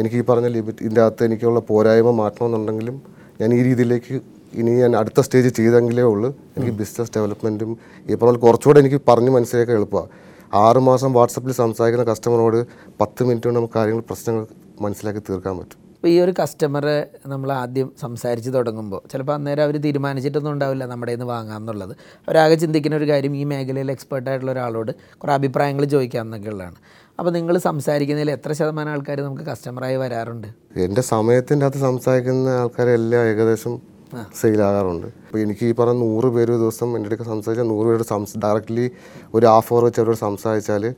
എനിക്ക് 0.00 0.16
ഈ 0.20 0.24
പറഞ്ഞ 0.30 0.48
ലിമിറ്റ് 0.56 0.82
ഇതിന്റെ 0.84 1.02
അകത്ത് 1.04 1.24
എനിക്കുള്ള 1.28 1.60
പോരായ്മ 1.70 2.10
മാറ്റണമെന്നുണ്ടെങ്കിലും 2.20 2.96
ഞാൻ 3.40 3.50
ഈ 3.58 3.60
രീതിയിലേക്ക് 3.62 4.16
ഇനി 4.54 4.70
ഞാൻ 4.70 4.96
അടുത്ത 4.96 5.20
സ്റ്റേജ് 5.20 5.48
ചെയ്തെങ്കിലേ 5.48 6.02
ഉള്ളൂ. 6.02 6.30
എനിക്ക് 6.56 6.74
ബിസിനസ് 6.80 7.12
ഡെവലപ്മെന്റും 7.16 7.78
ഈ 8.10 8.14
പറഞ്ഞ 8.14 8.38
കുറച്ചുകൂടെ 8.46 8.80
എനിക്ക് 8.80 9.00
പറഞ്ഞ് 9.08 9.30
മനസ്സിലാക്കാൻ 9.30 9.76
എളുപ്പമാണ് 9.76 10.08
ആറുമാസം 10.54 11.12
വാട്സപ്പിൽ 11.12 11.52
സംസാരിക്കുന്ന 11.52 12.04
കസ്റ്റമറോട് 12.10 12.66
പത്ത് 13.00 13.22
മിനിറ്റ് 13.22 13.46
കൊണ്ട് 13.46 13.58
നമുക്ക് 13.58 13.74
കാര്യങ്ങൾ 13.78 14.02
പ്രശ്നങ്ങൾ 14.08 14.46
മനസ്സിലാക്കി 14.80 15.20
തീർക്കാൻ 15.28 15.54
പറ്റും. 15.58 15.78
ഇപ്പോൾ 15.94 16.10
ഈ 16.12 16.20
ഒരു 16.20 16.32
കസ്റ്റമറെ 16.38 17.06
നമ്മൾ 17.26 17.52
ആദ്യം 17.52 17.88
സംസാരിച്ച് 18.00 18.50
തുടങ്ങുമ്പോൾ 18.50 19.00
ചിലപ്പോൾ 19.12 19.32
അന്നേരം 19.32 19.62
അവർ 19.62 19.76
തീരുമാനിച്ചിട്ടൊന്നും 19.76 20.52
ഉണ്ടാവില്ല 20.52 20.84
നമ്മുടെ 20.86 21.12
നിന്ന് 21.12 21.26
വാങ്ങാം 21.26 21.60
എന്നുള്ളത്. 21.60 21.92
അവരാകെ 22.28 22.54
ചിന്തിക്കുന്ന 22.54 22.96
ഒരു 22.96 23.08
കാര്യം 23.10 23.36
ഈ 23.36 23.44
മേഖലയിൽ 23.44 23.90
എക്സ്പേർട്ട് 23.90 24.30
ആയിട്ടുള്ള 24.30 24.52
ഒരാളോട് 24.52 24.92
കുറേ 25.18 25.32
അഭിപ്രായങ്ങൾ 25.32 25.84
ചോദിക്കാം 25.84 26.26
എന്നൊക്കെ 26.26 26.48
ഉള്ളതാണ്. 26.48 26.76
അപ്പോൾ 27.18 27.30
നിങ്ങൾ 27.30 27.58
സംസാരിക്കുന്നതിൽ 27.58 28.30
എത്ര 28.30 28.52
ശതമാനം 28.52 28.90
ആൾക്കാർ 28.90 29.20
നമുക്ക് 29.20 29.42
കസ്റ്റമറായി 29.42 29.96
വരാറുണ്ട്? 29.96 30.48
എന്റെ 30.76 31.00
സമയത്തിന്റെ 31.12 31.66
അകത്ത് 31.66 31.82
സംസാരിക്കുന്ന 31.88 32.50
ആൾക്കാരെല്ലാം 32.62 33.24
ഏകദേശം 33.30 33.91
സെയിലാകാറുണ്ട്. 34.40 35.06
അപ്പോൾ 35.06 35.38
എനിക്ക് 35.38 35.64
ഈ 35.66 35.72
പറഞ്ഞ 35.72 35.98
നൂറ് 35.98 36.24
പേര് 36.24 36.52
ദിവസം 36.52 36.96
എന്റെ 36.96 37.08
അടുത്ത് 37.08 37.24
സംസാരിച്ചാൽ 37.24 37.68
നൂറ് 37.68 37.86
പേരോട് 37.86 38.02
സംസ് 38.02 38.38
ഡയറക്റ്റ്ലി 38.38 38.90
ഒരു 39.34 39.46
ഹാഫ് 39.46 39.72
അവർ 39.72 39.84
വെച്ച് 39.84 40.00
അവരോട് 40.00 40.16
സംസാരിച്ചാൽ 40.16 40.94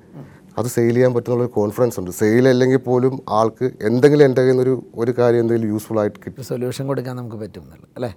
അത് 0.58 0.66
സെയിൽ 0.66 0.94
ചെയ്യാൻ 0.94 1.14
പറ്റുന്ന 1.14 1.42
ഒരു 1.42 1.50
കോൺഫിഡൻസ് 1.50 2.00
ഉണ്ട്. 2.00 2.10
സെയിൽ 2.10 2.48
അല്ലെങ്കിൽ 2.48 2.76
പോലും 2.76 3.22
ആൾക്ക് 3.28 3.70
എന്തെങ്കിലും 3.82 4.24
എന്റെ 4.24 4.42
കയ്യിൽ 4.42 4.56
നിന്ന് 4.56 4.82
ഒരു 4.94 5.14
കാര്യം 5.18 5.40
എന്തെങ്കിലും 5.40 5.70
യൂസ്ഫുൾ 5.70 6.00
ആയിട്ട് 6.00 6.18
കിട്ടും. 6.26 6.44
സൊല്യൂഷൻ 6.44 6.86
കൊടുക്കാൻ 6.86 7.16
നമുക്ക് 7.16 7.36
പറ്റും. 7.36 7.62
അല്ലേ? 7.96 8.14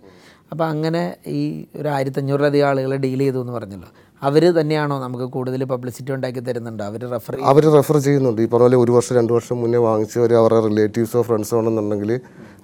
അപ്പോൾ 0.51 0.63
അങ്ങനെ 0.63 1.15
ഈ 1.27 1.65
ഒരു 1.75 1.87
ആയിരത്തഞ്ഞൂറിലധികം 1.87 2.67
ആളുകളെ 2.67 2.97
ഡീൽ 2.97 3.19
ചെയ്തു 3.19 3.41
എന്ന് 3.41 3.53
പറഞ്ഞല്ലോ. 3.53 3.89
അവർ 4.25 4.43
തന്നെയാണോ 4.57 4.95
നമുക്ക് 5.03 5.25
കൂടുതൽ 5.35 5.61
പബ്ലിസിറ്റി 5.71 6.11
ഉണ്ടാക്കി 6.15 6.41
തരുന്നുണ്ടോ? 6.47 6.83
അവർ 6.89 7.01
റെഫർ 7.13 7.33
അവർ 7.51 7.63
റെഫർ 7.75 7.97
ചെയ്യുന്നുണ്ട്. 8.05 8.39
ഈ 8.45 8.47
പറഞ്ഞ 8.53 8.67
പോലെ 8.67 8.77
ഒരു 8.83 8.91
വർഷം 8.95 9.13
രണ്ട് 9.19 9.31
വർഷം 9.37 9.57
മുന്നേ 9.63 9.79
വാങ്ങിച്ചവർ 9.87 10.31
അവരുടെ 10.41 10.61
റിലേറ്റീവ്സോ 10.69 11.21
ഫ്രണ്ട്സോ 11.27 11.57
ആണെന്നുണ്ടെങ്കിൽ 11.59 12.11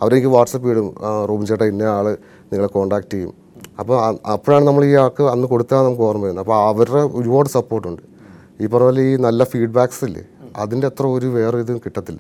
അവരെനിക്ക് 0.02 0.32
വാട്സപ്പ് 0.36 0.70
ഇടും. 0.74 0.88
റൂം 1.30 1.42
ചേട്ടാ 1.50 1.66
ഇന്ന 1.74 1.84
ആൾ 1.98 2.08
നിങ്ങളെ 2.50 2.70
കോൺടാക്ട് 2.78 3.12
ചെയ്യും. 3.14 3.34
അപ്പോൾ 3.82 3.98
അപ്പോഴാണ് 4.36 4.66
നമ്മൾ 4.70 4.84
ഈ 4.90 4.94
ആൾക്ക് 5.04 5.24
അന്ന് 5.34 5.48
കൊടുത്താൽ 5.54 5.84
നമുക്ക് 5.88 6.06
ഓർമ്മ 6.10 6.24
വരുന്നത്. 6.28 6.44
അപ്പോൾ 6.46 6.58
അവരുടെ 6.72 7.04
ഒരുപാട് 7.20 7.50
സപ്പോർട്ടുണ്ട് 7.58 8.04
ഈ 8.62 8.68
പറഞ്ഞ 8.74 8.90
പോലെ 8.90 9.04
ഈ 9.12 9.14
നല്ല 9.28 9.44
ഫീഡ്ബാക്സ് 9.54 10.04
ഇല്ലേ 10.10 10.24
അതിന്റെ 10.64 10.88
അത്ര 10.92 11.06
ഒരു 11.18 11.28
വേറെ 11.38 11.58
ഇതും 11.64 11.78
കിട്ടത്തില്ല. 11.86 12.20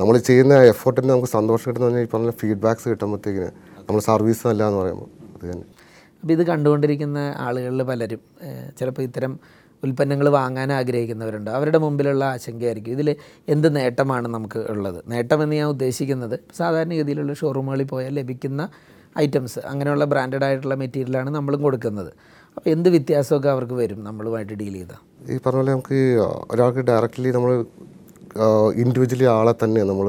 നമ്മൾ 0.00 0.14
ചെയ്യുന്ന 0.28 0.54
എഫേർട്ടിന് 0.72 1.10
നമുക്ക് 1.14 1.30
സന്തോഷം 1.38 1.68
കിട്ടുന്ന 1.70 2.00
ഈ 2.06 2.08
പറഞ്ഞ 2.14 2.30
ഫീഡ്ബാക്സ് 2.42 2.86
കിട്ടുമ്പോഴത്തേക്കിന് 2.92 3.50
നമ്മൾ 3.86 4.00
സർവീസ് 4.10 4.42
എന്ന് 4.52 4.80
പറയുമ്പോൾ 4.82 5.08
അത് 5.34 5.44
തന്നെ. 5.50 5.66
അപ്പോൾ 6.20 6.32
ഇത് 6.36 6.42
കണ്ടുകൊണ്ടിരിക്കുന്ന 6.50 7.18
ആളുകളിൽ 7.46 7.82
പലരും 7.90 8.22
ചിലപ്പോൾ 8.78 9.04
ഇത്തരം 9.08 9.32
ഉൽപ്പന്നങ്ങൾ 9.82 10.26
വാങ്ങാൻ 10.28 10.70
ആഗ്രഹിക്കുന്നവരുണ്ട്. 10.78 11.50
അവരുടെ 11.50 11.78
മുമ്പിലുള്ള 11.84 12.24
ആശങ്കയായിരിക്കും. 12.34 12.92
ഇതിൽ 12.96 13.08
എന്ത് 13.54 13.68
നേട്ടമാണ് 13.76 14.28
നമുക്ക് 14.34 14.60
ഉള്ളത്? 14.72 14.98
നേട്ടമെന്ന് 15.12 15.56
ഞാൻ 15.60 15.68
ഉദ്ദേശിക്കുന്നത് 15.74 16.36
സാധാരണഗതിയിലുള്ള 16.58 17.34
ഷോറൂമുകളിൽ 17.40 17.88
പോയാൽ 17.92 18.14
ലഭിക്കുന്ന 18.20 18.68
ഐറ്റംസ് 19.18 19.60
അങ്ങനെയുള്ള 19.70 20.04
ബ്രാൻഡഡ് 20.12 20.44
ആയിട്ടുള്ള 20.48 20.74
മെറ്റീരിയലാണ് 20.82 21.30
നമ്മളും 21.38 21.62
കൊടുക്കുന്നത്. 21.62 22.12
അപ്പോൾ 22.56 22.70
എന്ത് 22.70 22.88
വ്യത്യാസമൊക്കെ 22.88 23.48
അവർക്ക് 23.54 23.76
വരും 23.80 24.04
നമ്മളുമായിട്ട് 24.04 24.54
ഡീൽ 24.60 24.74
ചെയ്താൽ? 24.78 25.00
ഈ 25.32 25.38
പറഞ്ഞ 25.46 25.60
പോലെ 25.60 25.72
നമുക്ക് 25.72 25.98
ഒരാൾക്ക് 26.52 26.82
ഡയറക്റ്റ്ലി 26.90 27.30
നമ്മൾ 27.36 27.52
ഇൻഡിവിജ്വലി 28.82 29.26
ആളെ 29.38 29.54
തന്നെ 29.64 29.82
നമ്മൾ 29.90 30.06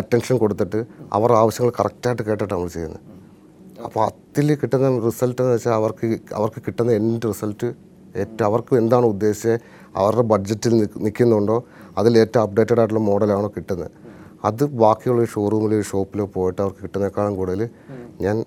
അറ്റൻഷൻ 0.00 0.36
കൊടുത്തിട്ട് 0.38 0.80
അവരുടെ 1.16 1.38
ആവശ്യങ്ങൾ 1.42 1.72
കറക്റ്റായിട്ട് 1.80 2.22
കേട്ടിട്ട് 2.22 2.52
നമ്മൾ 2.54 2.68
ചെയ്യുന്നത്. 2.68 3.15
അപ്പോൾ 3.86 4.02
അതിൽ 4.06 4.54
കിട്ടുന്ന 4.54 4.88
റിസൾട്ട് 5.08 5.42
എന്ന് 5.42 5.52
വെച്ചാൽ 5.54 5.74
അവർക്ക് 5.80 6.06
അവർക്ക് 6.34 6.62
കിട്ടുന്ന 6.66 6.92
എൻഡ് 6.92 7.28
റിസൾട്ട് 7.28 7.68
ഏറ്റവും 8.22 8.46
അവർക്ക് 8.46 8.74
എന്താണ് 8.82 9.06
ഉദ്ദേശിച്ചത് 9.06 9.60
അവരുടെ 9.96 10.24
ബഡ്ജറ്റിൽ 10.32 10.74
നിൽക്കുന്നുണ്ടോ 11.04 11.56
അതിൽ 11.98 12.18
ഏറ്റവും 12.18 12.42
അപ്ഡേറ്റഡ് 12.42 12.80
ആയിട്ടുള്ള 12.80 13.02
മോഡലാണോ 13.10 13.48
കിട്ടുന്നത്? 13.56 13.90
അത് 14.44 14.64
ബാക്കിയുള്ള 14.82 15.24
ഷോറൂമിലോ 15.24 15.80
ഷോപ്പിലോ 15.82 16.24
പോയിട്ട് 16.34 16.60
അവർക്ക് 16.62 16.82
കിട്ടുന്നേക്കാളും 16.82 17.36
കൂടുതൽ 17.36 17.62
ഞാൻ 18.20 18.44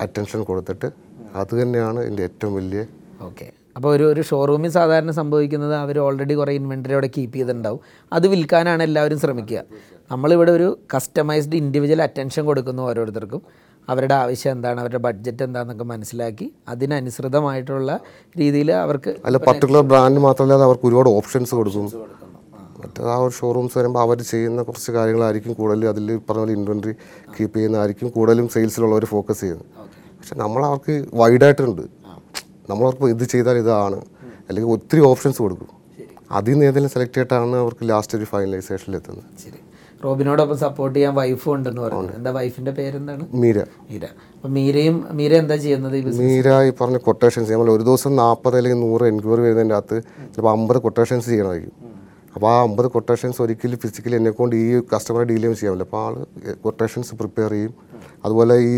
അറ്റൻഷൻ 0.00 0.40
കൊടുത്തിട്ട് 0.44 0.88
അത് 1.34 1.62
തന്നെയാണ് 1.62 2.00
എന്റെ 2.08 2.22
ഏറ്റവും 2.22 2.54
വലിയ 2.54 2.82
ഓക്കെ 3.22 3.46
അപ്പോൾ 3.76 3.90
ഒരു 3.96 4.04
ഒരു 4.12 4.20
ഷോറൂമിൽ 4.20 4.70
സാധാരണ 4.70 5.10
സംഭവിക്കുന്നത് 5.10 5.74
അവർ 5.74 5.98
ഓൾറെഡി 5.98 6.34
കുറേ 6.34 6.52
ഇൻവെന്ററി 6.52 6.92
അവിടെ 6.92 7.10
കീപ്പ് 7.16 7.36
ചെയ്തിട്ടുണ്ടാവും. 7.36 7.80
അത് 8.12 8.26
വിൽക്കാനാണ് 8.26 8.82
എല്ലാവരും 8.82 9.18
ശ്രമിക്കുക. 9.18 9.62
നമ്മളിവിടെ 10.12 10.52
ഒരു 10.52 10.68
കസ്റ്റമൈസ്ഡ് 10.94 11.56
ഇൻഡിവിജ്വൽ 11.56 12.02
അറ്റൻഷൻ 12.02 12.44
കൊടുക്കുന്നു 12.44 12.82
ഓരോരുത്തർക്കും. 12.82 13.42
അവരുടെ 13.88 14.14
ആവശ്യം 14.14 14.52
എന്താണ് 14.52 14.80
അവരുടെ 14.80 15.00
ബഡ്ജറ്റ് 15.06 15.42
എന്താണെന്നൊക്കെ 15.42 15.84
മനസ്സിലാക്കി 15.84 16.46
അതിനനുസൃതമായിട്ടുള്ള 16.68 18.00
രീതിയിൽ 18.40 18.72
അവർക്ക് 18.72 19.12
അല്ല 19.24 19.38
പർട്ടിക്കുലർ 19.48 19.84
ബ്രാൻഡ് 19.92 20.22
മാത്രമല്ലാതെ 20.26 20.64
അവർക്ക് 20.68 20.86
ഒരുപാട് 20.90 21.08
ഓപ്ഷൻസ് 21.08 21.54
കൊടുക്കും. 21.54 21.86
മറ്റേത് 22.80 23.10
ആ 23.10 23.16
ഒരു 23.16 23.34
ഷോറൂംസ് 23.40 23.78
വരുമ്പോൾ 23.78 24.00
അവർ 24.06 24.18
ചെയ്യുന്ന 24.22 24.62
കുറച്ച് 24.62 24.90
കാര്യങ്ങളായിരിക്കും 24.92 25.52
കൂടുതൽ 25.54 25.88
അതിൽ 25.88 26.08
പറഞ്ഞ 26.16 26.42
പോലെ 26.42 26.52
ഇൻവെൻട്രി 26.58 26.92
കീപ്പ് 27.36 27.54
ചെയ്യുന്നതായിരിക്കും 27.56 28.08
കൂടുതലും 28.16 28.48
സെയിൽസിലുള്ളവർ 28.54 29.04
ഫോക്കസ് 29.04 29.40
ചെയ്യുന്നത്. 29.40 29.66
പക്ഷെ 30.18 30.34
നമ്മൾ 30.42 30.64
അവർക്ക് 30.66 30.94
വൈഡായിട്ടുണ്ട് 31.14 31.82
നമ്മളവർക്ക് 32.70 33.10
ഇത് 33.14 33.24
ചെയ്താൽ 33.34 33.58
ഇതാണ്. 33.64 33.98
അല്ലെങ്കിൽ 34.48 34.70
ഒത്തിരി 34.70 35.00
ഓപ്ഷൻസ് 35.10 35.40
കൊടുക്കും. 35.42 35.68
അതിൽ 36.38 36.52
നിന്ന് 36.52 36.66
ഏതെങ്കിലും 36.66 36.92
സെലക്ട് 36.94 37.14
ചെയ്തിട്ടാണ് 37.16 37.56
അവർക്ക് 37.64 37.84
ലാസ്റ്റ് 37.90 38.18
ഒരു 38.18 38.26
ഫൈനലൈസേഷനിൽ 38.32 38.96
എത്തുന്നത്. 38.96 39.24
ശരി. 39.44 39.58
റോബിനോടൊപ്പം 40.06 40.58
സപ്പോർട്ട് 40.64 40.94
ചെയ്യാൻ 40.96 41.14
വൈഫും 41.20 41.52
ഉണ്ടെന്ന് 41.56 41.82
പറഞ്ഞു 41.84 42.12
എന്താ 42.18 42.30
വൈഫിന്റെ 42.38 42.72
പേരെന്താണ്? 42.78 43.24
മീര. 43.42 43.58
മീര. 43.90 44.04
അപ്പം 44.34 44.52
മീരയും 44.58 44.96
മീര 45.18 45.32
എന്താ 45.42 45.56
ചെയ്യുന്നത് 45.64 45.96
മീര 46.22 46.48
ഈ 46.68 46.72
പറഞ്ഞ 46.80 46.98
കൊട്ടേഷൻസ് 47.08 47.50
നമ്മൾ 47.54 47.70
ഒരു 47.76 47.84
ദിവസം 47.90 48.12
നാൽപ്പത് 48.22 48.56
അല്ലെങ്കിൽ 48.60 48.80
നൂറ് 48.86 49.06
എൻക്വയറി 49.12 49.42
വരുന്നതിന്റെ 49.46 49.76
അകത്ത് 49.80 49.98
ചിലപ്പോൾ 50.32 50.52
അമ്പത് 50.56 50.78
കൊട്ടേഷൻസ് 50.86 51.28
ചെയ്യണമായിരിക്കും. 51.32 51.74
അപ്പോൾ 52.34 52.48
ആ 52.54 52.56
അമ്പത് 52.66 52.88
കൊട്ടേഷൻസ് 52.94 53.38
ഒരിക്കലും 53.44 53.78
ഫിസിക്കലി 53.82 54.16
എന്നെ 54.20 54.32
കൊണ്ട് 54.38 54.54
ഈ 54.62 54.66
കസ്റ്റമറെ 54.92 55.24
ഡീൽ 55.30 55.42
ചെയ്യാൻ 55.42 55.72
പറ്റില്ല. 55.74 55.84
അപ്പോൾ 55.88 56.02
ആൾ 56.06 56.14
കൊട്ടേഷൻസ് 56.66 57.14
പ്രിപ്പയർ 57.20 57.50
ചെയ്യും. 57.56 57.72
അതുപോലെ 58.24 58.54
ഈ 58.72 58.76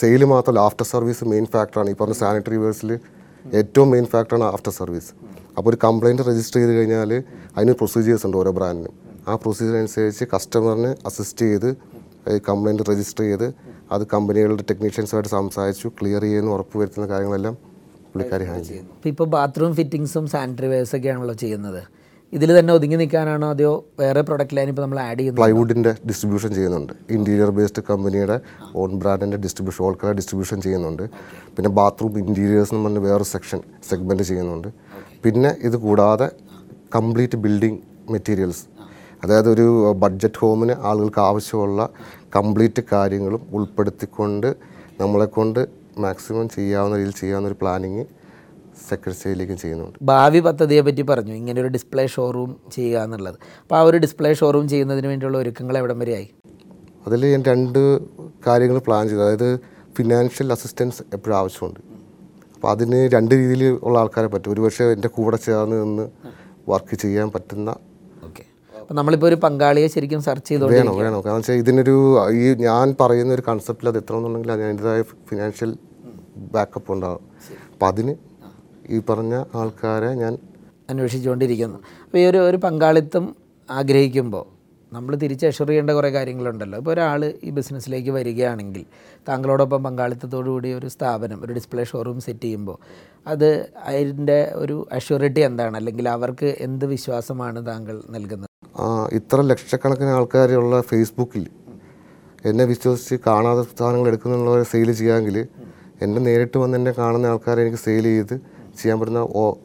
സെയിൽ 0.00 0.22
മാത്രമല്ല 0.32 0.60
ആഫ്റ്റർ 0.68 0.86
സർവീസ് 0.94 1.24
മെയിൻ 1.32 1.44
ഫാക്ടറാണ് 1.54 1.90
ഈ 1.92 1.96
പറഞ്ഞ 2.00 2.16
സാനിറ്ററി 2.22 2.58
വേഴ്സിൽ 2.64 2.90
ഏറ്റവും 3.60 3.88
മെയിൻ 3.92 4.04
ഫാക്ടറാണ് 4.12 4.44
ആഫ്റ്റർ 4.54 4.72
സർവീസ് 4.80 5.10
അപ്പോൾ 5.56 5.70
ഒരു 5.70 5.78
കംപ്ലയിന്റ് 5.84 6.24
രജിസ്റ്റർ 6.28 6.58
ചെയ്ത് 6.60 6.72
കഴിഞ്ഞാൽ 6.78 7.10
അതിന് 7.56 7.74
പ്രൊസീജിയേഴ്സ് 7.80 8.24
ഉണ്ട് 8.26 8.36
ഓരോ 8.42 8.52
ബ്രാൻഡിനും 8.58 8.94
ആ 9.30 9.34
പ്രൊസീജിയർ 9.42 9.76
അനുസരിച്ച് 9.80 10.24
കസ്റ്റമറിന് 10.32 10.90
അസിസ്റ്റ് 11.08 11.46
ചെയ്ത് 11.50 11.70
കംപ്ലയിന്റ് 12.48 12.84
രജിസ്റ്റർ 12.90 13.24
ചെയ്ത് 13.28 13.48
അത് 13.94 14.02
കമ്പനികളുടെ 14.12 14.64
ടെക്നീഷ്യൻസുമായിട്ട് 14.70 15.30
സംസാരിച്ചു 15.38 15.88
ക്ലിയർ 15.98 16.22
ചെയ്യുന്ന 16.28 16.50
ഉറപ്പ് 16.56 16.76
വരുത്തുന്ന 16.80 17.06
കാര്യങ്ങളെല്ലാം 17.12 17.54
പുള്ളിക്കാരി 18.12 18.44
ഹാൻഡിൽ 18.50 18.68
ചെയ്യും 18.68 18.86
അപ്പോൾ 18.96 19.10
ഇപ്പോൾ 19.12 19.28
ബാത്റൂം 19.34 19.74
ഫിറ്റിങ്സും 19.78 20.24
സാനിറ്ററി 20.32 20.68
വെയർസൊക്കെയാണല്ലോ 20.72 21.34
ചെയ്യുന്നത്. 21.42 21.82
ഇതിൽ 22.36 22.50
തന്നെ 22.58 22.72
ഒതുങ്ങി 22.78 22.96
നിൽക്കാനാണോ 23.00 23.46
അതോ 23.54 23.70
വേറെ 24.00 24.20
പ്രൊഡക്റ്റ് 24.28 24.56
ലൈൻ 24.56 24.68
ഇപ്പോൾ 24.72 24.84
നമ്മൾ 24.84 24.98
ആഡ് 25.06 25.16
ചെയ്യുന്നത്? 25.18 25.40
പ്ലൈവുഡിന്റെ 25.40 25.92
ഡിസ്ട്രിബ്യൂഷൻ 26.08 26.50
ചെയ്യുന്നുണ്ട്. 26.56 26.92
ഇന്റീരിയർ 27.16 27.50
ബേസ്ഡ് 27.58 27.82
കമ്പനിയുടെ 27.90 28.36
ഓൺ 28.82 28.92
ബ്രാൻഡിന്റെ 29.02 29.38
ഡിസ്ട്രിബ്യൂഷൻ 29.44 29.82
ഓൾ 29.86 29.96
കളർ 30.02 30.14
ഡിസ്ട്രിബ്യൂഷൻ 30.20 30.60
ചെയ്യുന്നുണ്ട്. 30.66 31.04
പിന്നെ 31.56 31.70
ബാത്റൂം 31.80 32.18
ഇന്റീരിയേഴ്സ് 32.24 32.72
എന്ന് 32.74 32.84
പറഞ്ഞ് 32.86 33.02
വേറൊരു 33.08 33.28
സെക്ഷൻ 33.34 33.60
സെഗ്മെന്റ് 33.90 34.26
ചെയ്യുന്നുണ്ട്. 34.30 34.68
പിന്നെ 35.24 35.52
ഇത് 35.68 35.76
കൂടാതെ 35.86 36.28
കംപ്ലീറ്റ് 36.96 37.40
ബിൽഡിംഗ് 37.46 37.80
മെറ്റീരിയൽസ് 38.14 38.64
അതായത് 39.24 39.52
ഒരു 39.52 39.92
ബഡ്ജറ്റ് 39.92 40.38
ഹോമിന് 40.38 40.72
ആളുകൾക്ക് 40.72 41.20
ആവശ്യമുള്ള 41.20 41.88
കംപ്ലീറ്റ് 42.36 42.82
കാര്യങ്ങളും 42.92 43.42
ഉൾപ്പെടുത്തിക്കൊണ്ട് 43.52 44.56
നമ്മളെക്കൊണ്ട് 45.00 45.68
മാക്സിമം 45.98 46.48
ചെയ്യാവുന്ന 46.48 46.96
രീതിയിൽ 46.96 47.12
ചെയ്യാവുന്ന 47.12 47.48
ഒരു 47.48 47.56
പ്ലാനിങ് 47.60 48.04
സെക്രട്ടറിയിലേക്കും 48.88 49.58
ചെയ്യുന്നുണ്ട്. 49.58 49.98
ഭാവി 50.02 50.40
പദ്ധതിയെ 50.40 50.80
പറ്റി 50.80 51.02
പറഞ്ഞു. 51.02 51.32
ഇങ്ങനെ 51.32 51.60
ഒരു 51.60 51.68
ഡിസ്പ്ലേ 51.68 52.06
ഷോറൂം 52.06 52.56
ചെയ്യുക 52.72 53.00
എന്നുള്ളത്. 53.00 53.34
അപ്പോൾ 53.34 53.76
ആ 53.76 53.82
ഒരു 53.82 53.96
ഡിസ്പ്ലേ 53.96 54.34
ഷോറൂം 54.34 54.68
ചെയ്യുന്നതിന് 54.68 55.06
വേണ്ടിയുള്ള 55.06 55.38
ഒരുക്കങ്ങൾ 55.38 55.78
എവിടം 55.78 55.98
വരെയായി 55.98 56.30
അതിൽ 57.06 57.26
ഞാൻ 57.26 57.42
രണ്ട് 57.42 58.00
കാര്യങ്ങൾ 58.46 58.78
പ്ലാൻ 58.78 59.08
ചെയ്തു. 59.08 59.22
അതായത് 59.22 59.60
ഫിനാൻഷ്യൽ 59.96 60.52
അസിസ്റ്റൻസ് 60.52 61.02
എപ്പോഴും 61.12 61.36
ആവശ്യമുണ്ട്. 61.36 61.80
അപ്പോൾ 62.54 62.70
അതിന് 62.70 63.08
രണ്ട് 63.12 63.34
രീതിയിൽ 63.34 63.64
ഉള്ള 63.82 63.98
ആൾക്കാരെ 63.98 64.26
പറ്റും. 64.26 64.52
ഒരുപക്ഷെ 64.52 64.84
എന്റെ 64.84 65.08
കൂടെ 65.08 65.36
ചേർന്ന് 65.36 65.82
നിന്ന് 65.82 66.10
വർക്ക് 66.68 66.96
ചെയ്യാൻ 66.96 67.30
പറ്റുന്ന 67.30 67.76
അപ്പോൾ 68.82 68.94
നമ്മളിപ്പോൾ 68.98 69.28
ഒരു 69.30 69.36
പങ്കാളിയെ 69.44 69.88
ശരിക്കും 69.94 70.22
സെർച്ച് 70.26 70.48
ചെയ്തുകൊണ്ട് 70.50 70.76
വേണം 70.78 70.96
വേണം? 71.00 71.18
കാരണം 71.26 71.40
വെച്ചാൽ 71.40 71.58
ഇതിനൊരു 71.62 71.94
ഈ 72.42 72.46
ഞാൻ 72.66 72.94
പറയുന്ന 73.00 73.34
ഒരു 73.38 73.44
കൺസെപ്റ്റിൽ 73.48 73.88
അത് 73.92 73.98
എത്തണമെന്നുണ്ടെങ്കിൽ 74.02 74.52
അതിന്റെതായ 74.56 75.02
ഫിനാൻഷ്യൽ 75.30 75.72
ബാക്കപ്പ് 76.54 76.90
ഉണ്ടാകും 76.94 77.26
അപ്പം 77.72 77.86
അതിന് 77.90 78.14
ഈ 78.94 78.98
പറഞ്ഞ 79.10 79.34
ആൾക്കാരെ 79.60 80.10
ഞാൻ 80.22 80.32
അന്വേഷിച്ചുകൊണ്ടിരിക്കുന്നു. 80.92 81.78
അപ്പോൾ 82.04 82.18
ഈ 82.22 82.26
ഒരു 82.30 82.40
ഒരു 82.48 82.58
പങ്കാളിത്തം 82.66 83.24
ആഗ്രഹിക്കുമ്പോൾ 83.68 84.44
നമ്മൾ 84.92 85.12
തിരിച്ച് 85.20 85.44
അഷുർ 85.48 85.68
ചെയ്യേണ്ട 85.68 85.90
കുറേ 85.98 86.08
കാര്യങ്ങളുണ്ടല്ലോ. 86.16 86.78
ഇപ്പോൾ 86.80 86.92
ഒരാൾ 86.94 87.20
ഈ 87.48 87.50
ബിസിനസ്സിലേക്ക് 87.58 88.10
വരികയാണെങ്കിൽ 88.18 88.84
താങ്കളോടൊപ്പം 89.28 89.82
പങ്കാളിത്തത്തോടു 89.88 90.50
കൂടി 90.54 90.70
ഒരു 90.78 90.88
സ്ഥാപനം 90.96 91.38
ഒരു 91.44 91.52
ഡിസ്പ്ലേ 91.58 91.84
ഷോറൂം 91.92 92.20
സെറ്റ് 92.26 92.46
ചെയ്യുമ്പോൾ 92.46 92.78
അത് 93.32 93.48
അതിന്റെ 93.90 94.38
ഒരു 94.62 94.78
അഷ്യൂറിറ്റി 94.98 95.44
എന്താണ്? 95.50 95.76
അല്ലെങ്കിൽ 95.80 96.08
അവർക്ക് 96.16 96.50
എന്ത് 96.68 96.86
വിശ്വാസമാണ് 96.94 97.60
താങ്കൾ 97.70 97.98
നൽകുന്നത്? 98.16 98.51
ഇത്ര 99.12 99.40
ലക്ഷക്കണക്കിന് 99.40 100.12
ആൾക്കാരുള്ള 100.18 100.80
ഫേസ്ബുക്കിൽ 100.80 101.44
എന്നെ 102.50 102.64
വിശ്വസിച്ച് 102.64 103.16
കാണാതെ 103.26 103.62
സാധനങ്ങൾ 103.62 104.08
എടുക്കുന്നുള്ളവരെ 104.08 104.64
സെയിൽ 104.72 104.92
ചെയ്യാമെങ്കിൽ 104.92 105.36
എന്നെ 106.04 106.20
നേരിട്ട് 106.26 106.56
വന്ന് 106.58 106.76
എന്നെ 106.78 106.92
കാണുന്ന 106.92 107.26
ആൾക്കാരെ 107.26 107.62
എനിക്ക് 107.62 107.80
സെയിൽ 107.86 108.04
ചെയ്ത് 108.04 108.34
ചെയ്യാൻ 108.78 109.00
പറ്റുന്ന 109.00 109.22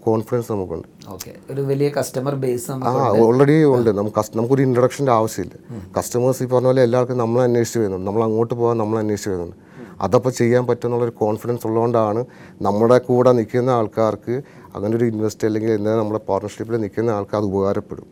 കോൺഫിഡൻസ് 0.07 0.51
നമുക്കുണ്ട്. 0.51 0.87
ഒരു 1.51 1.61
വലിയ 1.61 1.89
കസ്റ്റമർ 1.97 2.35
ബേസ് 2.35 2.71
ആ 2.71 2.93
ഓൾറെഡി 3.25 3.63
ഉണ്ട്. 3.75 3.89
നമുക്ക് 3.99 4.23
നമുക്കൊരു 4.37 4.61
ഇൻട്രൊഡക്ഷന്റെ 4.61 5.11
ആവശ്യമില്ല. 5.11 5.55
കസ്റ്റമേഴ്സ് 5.97 6.43
ഈ 6.43 6.47
പറഞ്ഞ 6.53 6.67
പോലെ 6.71 6.81
എല്ലാവർക്കും 6.87 7.17
നമ്മൾ 7.17 7.41
അന്വേഷിച്ച് 7.41 7.79
വരുന്നുണ്ട്. 7.79 8.07
നമ്മൾ 8.07 8.23
അങ്ങോട്ട് 8.23 8.53
പോകാൻ 8.53 8.77
നമ്മൾ 8.77 8.99
അന്വേഷിച്ച് 8.99 9.29
വരുന്നുണ്ട്. 9.29 9.57
അതപ്പോൾ 10.05 10.29
ചെയ്യാൻ 10.29 10.63
പറ്റുമെന്നുള്ളൊരു 10.67 11.13
കോൺഫിഡൻസ് 11.23 11.65
ഉള്ളതുകൊണ്ടാണ് 11.67 12.25
നമ്മുടെ 12.61 12.97
കൂടെ 12.97 13.31
നിൽക്കുന്ന 13.31 13.69
ആൾക്കാർക്ക് 13.69 14.35
അങ്ങനെ 14.75 14.95
ഒരു 14.97 15.05
ഇൻവെസ്റ്റ് 15.05 15.47
അല്ലെങ്കിൽ 15.47 15.71
എന്താ 15.71 15.95
നമ്മുടെ 15.95 16.21
പാർട്ണർഷിപ്പിൽ 16.29 16.77
നിൽക്കുന്ന 16.85 17.09
ആൾക്ക് 17.17 17.35
അത് 17.39 17.45
ഉപകാരപ്പെടും. 17.51 18.07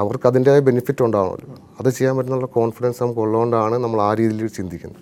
അവർക്ക് 0.00 0.26
അതിന്റെതായ 0.30 0.60
ബെനിഫിറ്റ് 0.68 1.02
ഉണ്ടാവണമല്ലോ. 1.06 1.56
അത് 1.80 1.88
ചെയ്യാൻ 1.96 2.14
പറ്റുന്നുള്ള 2.18 2.48
കോൺഫിഡൻസ് 2.58 3.00
നമുക്ക് 3.02 3.20
ഉള്ളതുകൊണ്ടാണ് 3.24 3.76
നമ്മൾ 3.84 4.00
ആ 4.08 4.10
രീതിയിൽ 4.20 4.52
ചിന്തിക്കുന്നത്. 4.58 5.00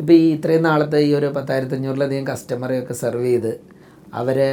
ഇപ്പോൾ 0.00 0.14
ഈ 0.24 0.26
ഇത്രയും 0.34 0.62
നാളത്തെ 0.68 0.98
ഈ 1.08 1.10
ഒരു 1.20 1.28
പത്തായിരത്തി 1.36 1.74
അഞ്ഞൂറിലധികം 1.78 2.26
കസ്റ്റമറെയൊക്കെ 2.32 2.94
സെർവ് 3.02 3.24
ചെയ്ത് 3.30 3.52
അവരെ 4.18 4.50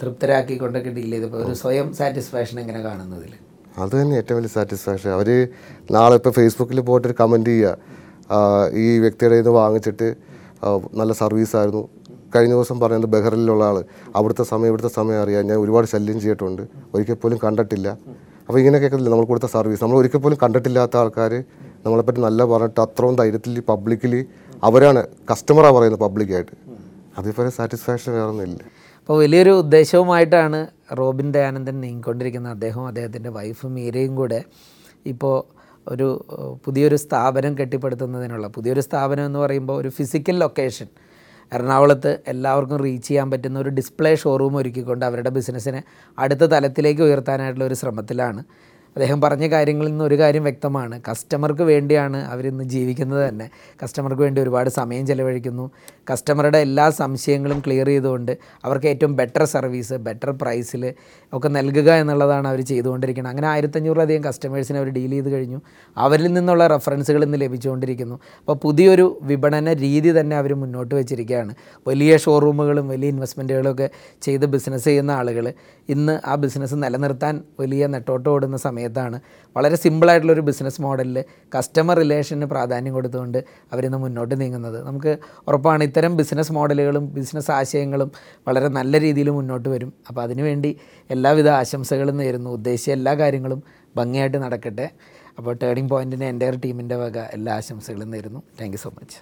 തൃപ്തരാക്കിക്കൊണ്ടൊക്കെ 0.00 0.90
ഡീൽ 0.96 1.12
ചെയ്തപ്പോൾ 1.14 1.40
ഒരു 1.44 1.54
സ്വയം 1.60 1.86
സാറ്റിസ്ഫാക്ഷൻ 1.98 2.56
എങ്ങനെ 2.62 2.80
കാണുന്നതിൽ 2.88 3.32
അത് 3.82 3.92
തന്നെ 4.00 4.14
ഏറ്റവും 4.20 4.36
വലിയ 4.38 4.52
സാറ്റിസ്ഫാക്ഷൻ 4.56 5.10
അവർ 5.18 5.28
നാളെ 5.96 6.14
ഇപ്പോൾ 6.20 6.32
ഫേസ്ബുക്കിൽ 6.38 6.80
പോയിട്ട് 6.88 7.06
ഒരു 7.08 7.16
കമന്റ് 7.20 7.50
ചെയ്യുക 7.52 7.76
ഈ 8.84 8.86
വ്യക്തിയുടെ 9.04 9.36
ഇത് 9.42 9.50
വാങ്ങിച്ചിട്ട് 9.60 10.08
നല്ല 11.00 11.12
സർവീസായിരുന്നു 11.20 11.82
കഴിഞ്ഞ 12.34 12.52
ദിവസം 12.56 12.76
പറയുന്നത് 12.82 13.10
ബഹ്റിലുള്ള 13.14 13.64
ആൾ 13.68 13.76
അവിടുത്തെ 14.18 14.44
സമയം 14.50 14.70
ഇവിടുത്തെ 14.70 14.92
സമയം 14.98 15.20
അറിയാം. 15.22 15.44
ഞാൻ 15.50 15.58
ഒരുപാട് 15.64 15.86
ശല്യം 15.92 16.18
ചെയ്തിട്ടുണ്ട്. 16.24 16.62
ഒരിക്കൽ 16.94 17.16
പോലും 17.22 17.38
കണ്ടിട്ടില്ല. 17.44 17.88
അപ്പോൾ 18.50 18.60
ഇങ്ങനെ 18.60 18.78
കേൾക്കുന്നില്ല. 18.78 19.10
നമ്മൾ 19.10 19.24
കൊടുത്ത 19.24 19.48
സർവീസ് 19.52 19.80
നമ്മൾ 19.82 19.96
ഒരിക്കൽ 19.96 20.18
പോലും 20.18 20.38
കണ്ടിട്ടില്ലാത്ത 20.42 20.94
ആൾക്കാർ 20.96 21.32
നമ്മളെപ്പറ്റി 21.84 22.20
നല്ല 22.20 22.44
പറഞ്ഞിട്ട് 22.44 22.80
അത്രയും 22.80 23.16
ധൈര്യത്തിൽ 23.16 23.60
പബ്ലിക്കലി 23.60 24.20
അവരാണ് 24.62 25.02
കസ്റ്റമറാണ് 25.30 25.74
പറയുന്നത് 25.76 26.00
പബ്ലിക്കായിട്ട് 26.00 26.56
അതേപോലെ 27.18 27.50
സാറ്റിസ്ഫാക്ഷൻ 27.50 28.12
വേറെ 28.12 28.56
അപ്പോൾ 28.98 29.18
വലിയൊരു 29.18 29.52
ഉദ്ദേശവുമായിട്ടാണ് 29.58 30.58
റോബിൻ 30.98 31.32
ദയാനന്ദൻ 31.32 31.80
നീങ്ങിക്കൊണ്ടിരിക്കുന്ന 31.80 32.48
അദ്ദേഹവും 32.48 32.86
അദ്ദേഹത്തിന്റെ 32.86 33.30
വൈഫ് 33.30 33.66
മീരയും 33.66 34.14
കൂടെ 34.14 34.40
ഇപ്പോൾ 35.06 35.36
ഒരു 35.86 36.08
പുതിയൊരു 36.64 36.96
സ്ഥാപനം 36.96 37.54
കെട്ടിപ്പടുത്തുന്നതിനുള്ള 37.60 38.48
പുതിയൊരു 38.48 38.80
സ്ഥാപനം 38.80 39.24
എന്ന് 39.26 39.38
പറയുമ്പോൾ 39.38 39.78
ഒരു 39.80 39.88
ഫിസിക്കൽ 39.88 40.38
ലൊക്കേഷൻ 40.38 40.88
എറണാകുളത്ത് 41.52 42.10
എല്ലാവർക്കും 42.26 42.78
റീച്ച് 42.84 43.08
ചെയ്യാൻ 43.08 43.30
പറ്റുന്ന 43.30 43.58
ഒരു 43.58 43.68
ഡിസ്പ്ലേ 43.68 44.12
ഷോറൂം 44.14 44.56
ഒരുക്കിക്കൊണ്ട് 44.56 45.04
അവരുടെ 45.04 45.30
ബിസിനസ്സിനെ 45.30 45.80
അടുത്ത 46.18 46.44
തലത്തിലേക്ക് 46.44 47.02
ഉയർത്താനായിട്ടുള്ള 47.02 47.64
ഒരു 47.64 47.74
ശ്രമത്തിലാണ്. 47.74 48.42
അദ്ദേഹം 48.96 49.20
പറഞ്ഞ 49.20 49.46
കാര്യങ്ങളിൽ 49.46 49.90
നിന്ന് 49.90 50.04
ഒരു 50.04 50.18
കാര്യം 50.18 50.42
വ്യക്തമാണ്. 50.42 51.00
കസ്റ്റമർക്ക് 51.10 51.62
വേണ്ടിയാണ് 51.62 52.16
അവരിന്ന് 52.16 52.64
ജീവിക്കുന്നത് 52.64 53.28
തന്നെ. 53.28 53.50
കസ്റ്റമർക്ക് 53.84 54.22
വേണ്ടി 54.22 54.42
ഒരുപാട് 54.42 54.70
സമയം 54.70 55.06
ചെലവഴിക്കുന്നു. 55.06 55.70
കസ്റ്റമറുടെ 56.12 56.58
എല്ലാ 56.58 56.90
സംശയങ്ങളും 56.90 57.62
ക്ലിയർ 57.66 57.86
ചെയ്തുകൊണ്ട് 57.86 58.32
അവർക്ക് 58.64 58.86
ഏറ്റവും 58.86 59.16
ബെറ്റർ 59.16 59.44
സർവീസ് 59.44 59.94
ബെറ്റർ 59.94 60.30
പ്രൈസിൽ 60.30 60.94
ഒക്കെ 61.32 61.48
നൽകുക 61.48 61.90
എന്നുള്ളതാണ് 61.92 62.48
അവർ 62.48 62.60
ചെയ്തുകൊണ്ടിരിക്കുന്നത്. 62.60 63.32
അങ്ങനെ 63.32 63.48
ആയിരത്തഞ്ഞൂറിലധികം 63.48 64.24
കസ്റ്റമേഴ്സിനെ 64.24 64.78
അവർ 64.78 64.88
ഡീൽ 64.88 65.10
ചെയ്ത് 65.10 65.30
കഴിഞ്ഞു. 65.32 65.60
അവരിൽ 65.96 66.32
നിന്നുള്ള 66.32 66.66
റെഫറൻസുകൾ 66.66 67.24
ഇന്ന് 67.24 67.40
ലഭിച്ചുകൊണ്ടിരിക്കുന്നു. 67.40 68.20
അപ്പോൾ 68.40 68.56
പുതിയൊരു 68.56 69.18
വിപണന 69.22 69.72
രീതി 69.72 70.20
തന്നെ 70.20 70.36
അവർ 70.36 70.54
മുന്നോട്ട് 70.54 70.94
വെച്ചിരിക്കുകയാണ്. 70.94 71.54
വലിയ 71.86 72.16
ഷോറൂമുകളും 72.16 72.88
വലിയ 72.88 73.08
ഇൻവെസ്റ്റ്മെന്റുകളും 73.08 73.72
ഒക്കെ 73.72 73.90
ചെയ്ത് 74.22 74.46
ബിസിനസ് 74.46 74.84
ചെയ്യുന്ന 74.84 75.10
ആളുകൾ 75.10 75.52
ഇന്ന് 75.88 76.20
ആ 76.26 76.34
ബിസിനസ് 76.34 76.74
നിലനിർത്താൻ 76.74 77.42
വലിയ 77.60 77.86
നെട്ടോട്ടം 77.86 78.30
ഓടുന്ന 78.30 78.56
സമയത്താണ് 78.80 79.16
വളരെ 79.56 79.76
സിമ്പിളായിട്ടുള്ളൊരു 79.82 80.42
ബിസിനസ് 80.48 80.80
മോഡലിൽ 80.84 81.16
കസ്റ്റമർ 81.54 81.96
റിലേഷന് 82.02 82.46
പ്രാധാന്യം 82.52 82.92
കൊടുത്തുകൊണ്ട് 82.96 83.38
അവരിന്ന് 83.72 83.98
മുന്നോട്ട് 84.04 84.34
നീങ്ങുന്നത്. 84.42 84.78
നമുക്ക് 84.88 85.12
ഉറപ്പാണ് 85.48 85.84
ഇത്തരം 85.88 86.12
ബിസിനസ് 86.20 86.52
മോഡലുകളും 86.58 87.04
ബിസിനസ് 87.18 87.50
ആശയങ്ങളും 87.58 88.10
വളരെ 88.48 88.68
നല്ല 88.78 89.00
രീതിയിൽ 89.06 89.30
മുന്നോട്ട് 89.38 89.68
വരും. 89.74 89.90
അപ്പോൾ 90.08 90.22
അതിനുവേണ്ടി 90.26 90.70
എല്ലാവിധ 91.16 91.50
ആശംസകളും 91.62 92.16
നേരുന്നു. 92.22 92.52
ഉദ്ദേശിച്ച 92.58 92.94
എല്ലാ 92.98 93.14
കാര്യങ്ങളും 93.22 93.62
ഭംഗിയായിട്ട് 94.00 94.38
നടക്കട്ടെ. 94.46 94.88
അപ്പോൾ 95.38 95.52
ടേണിംഗ് 95.62 95.92
പോയിന്റിന് 95.94 96.28
എന്റെ 96.34 96.50
ടീമിന്റെ 96.66 96.98
വക 97.04 97.18
എല്ലാ 97.38 97.52
ആശംസകളും 97.62 98.10
നേരുന്നു. 98.16 98.42
Thank 98.60 98.80
so 98.84 98.90
much 99.00 99.20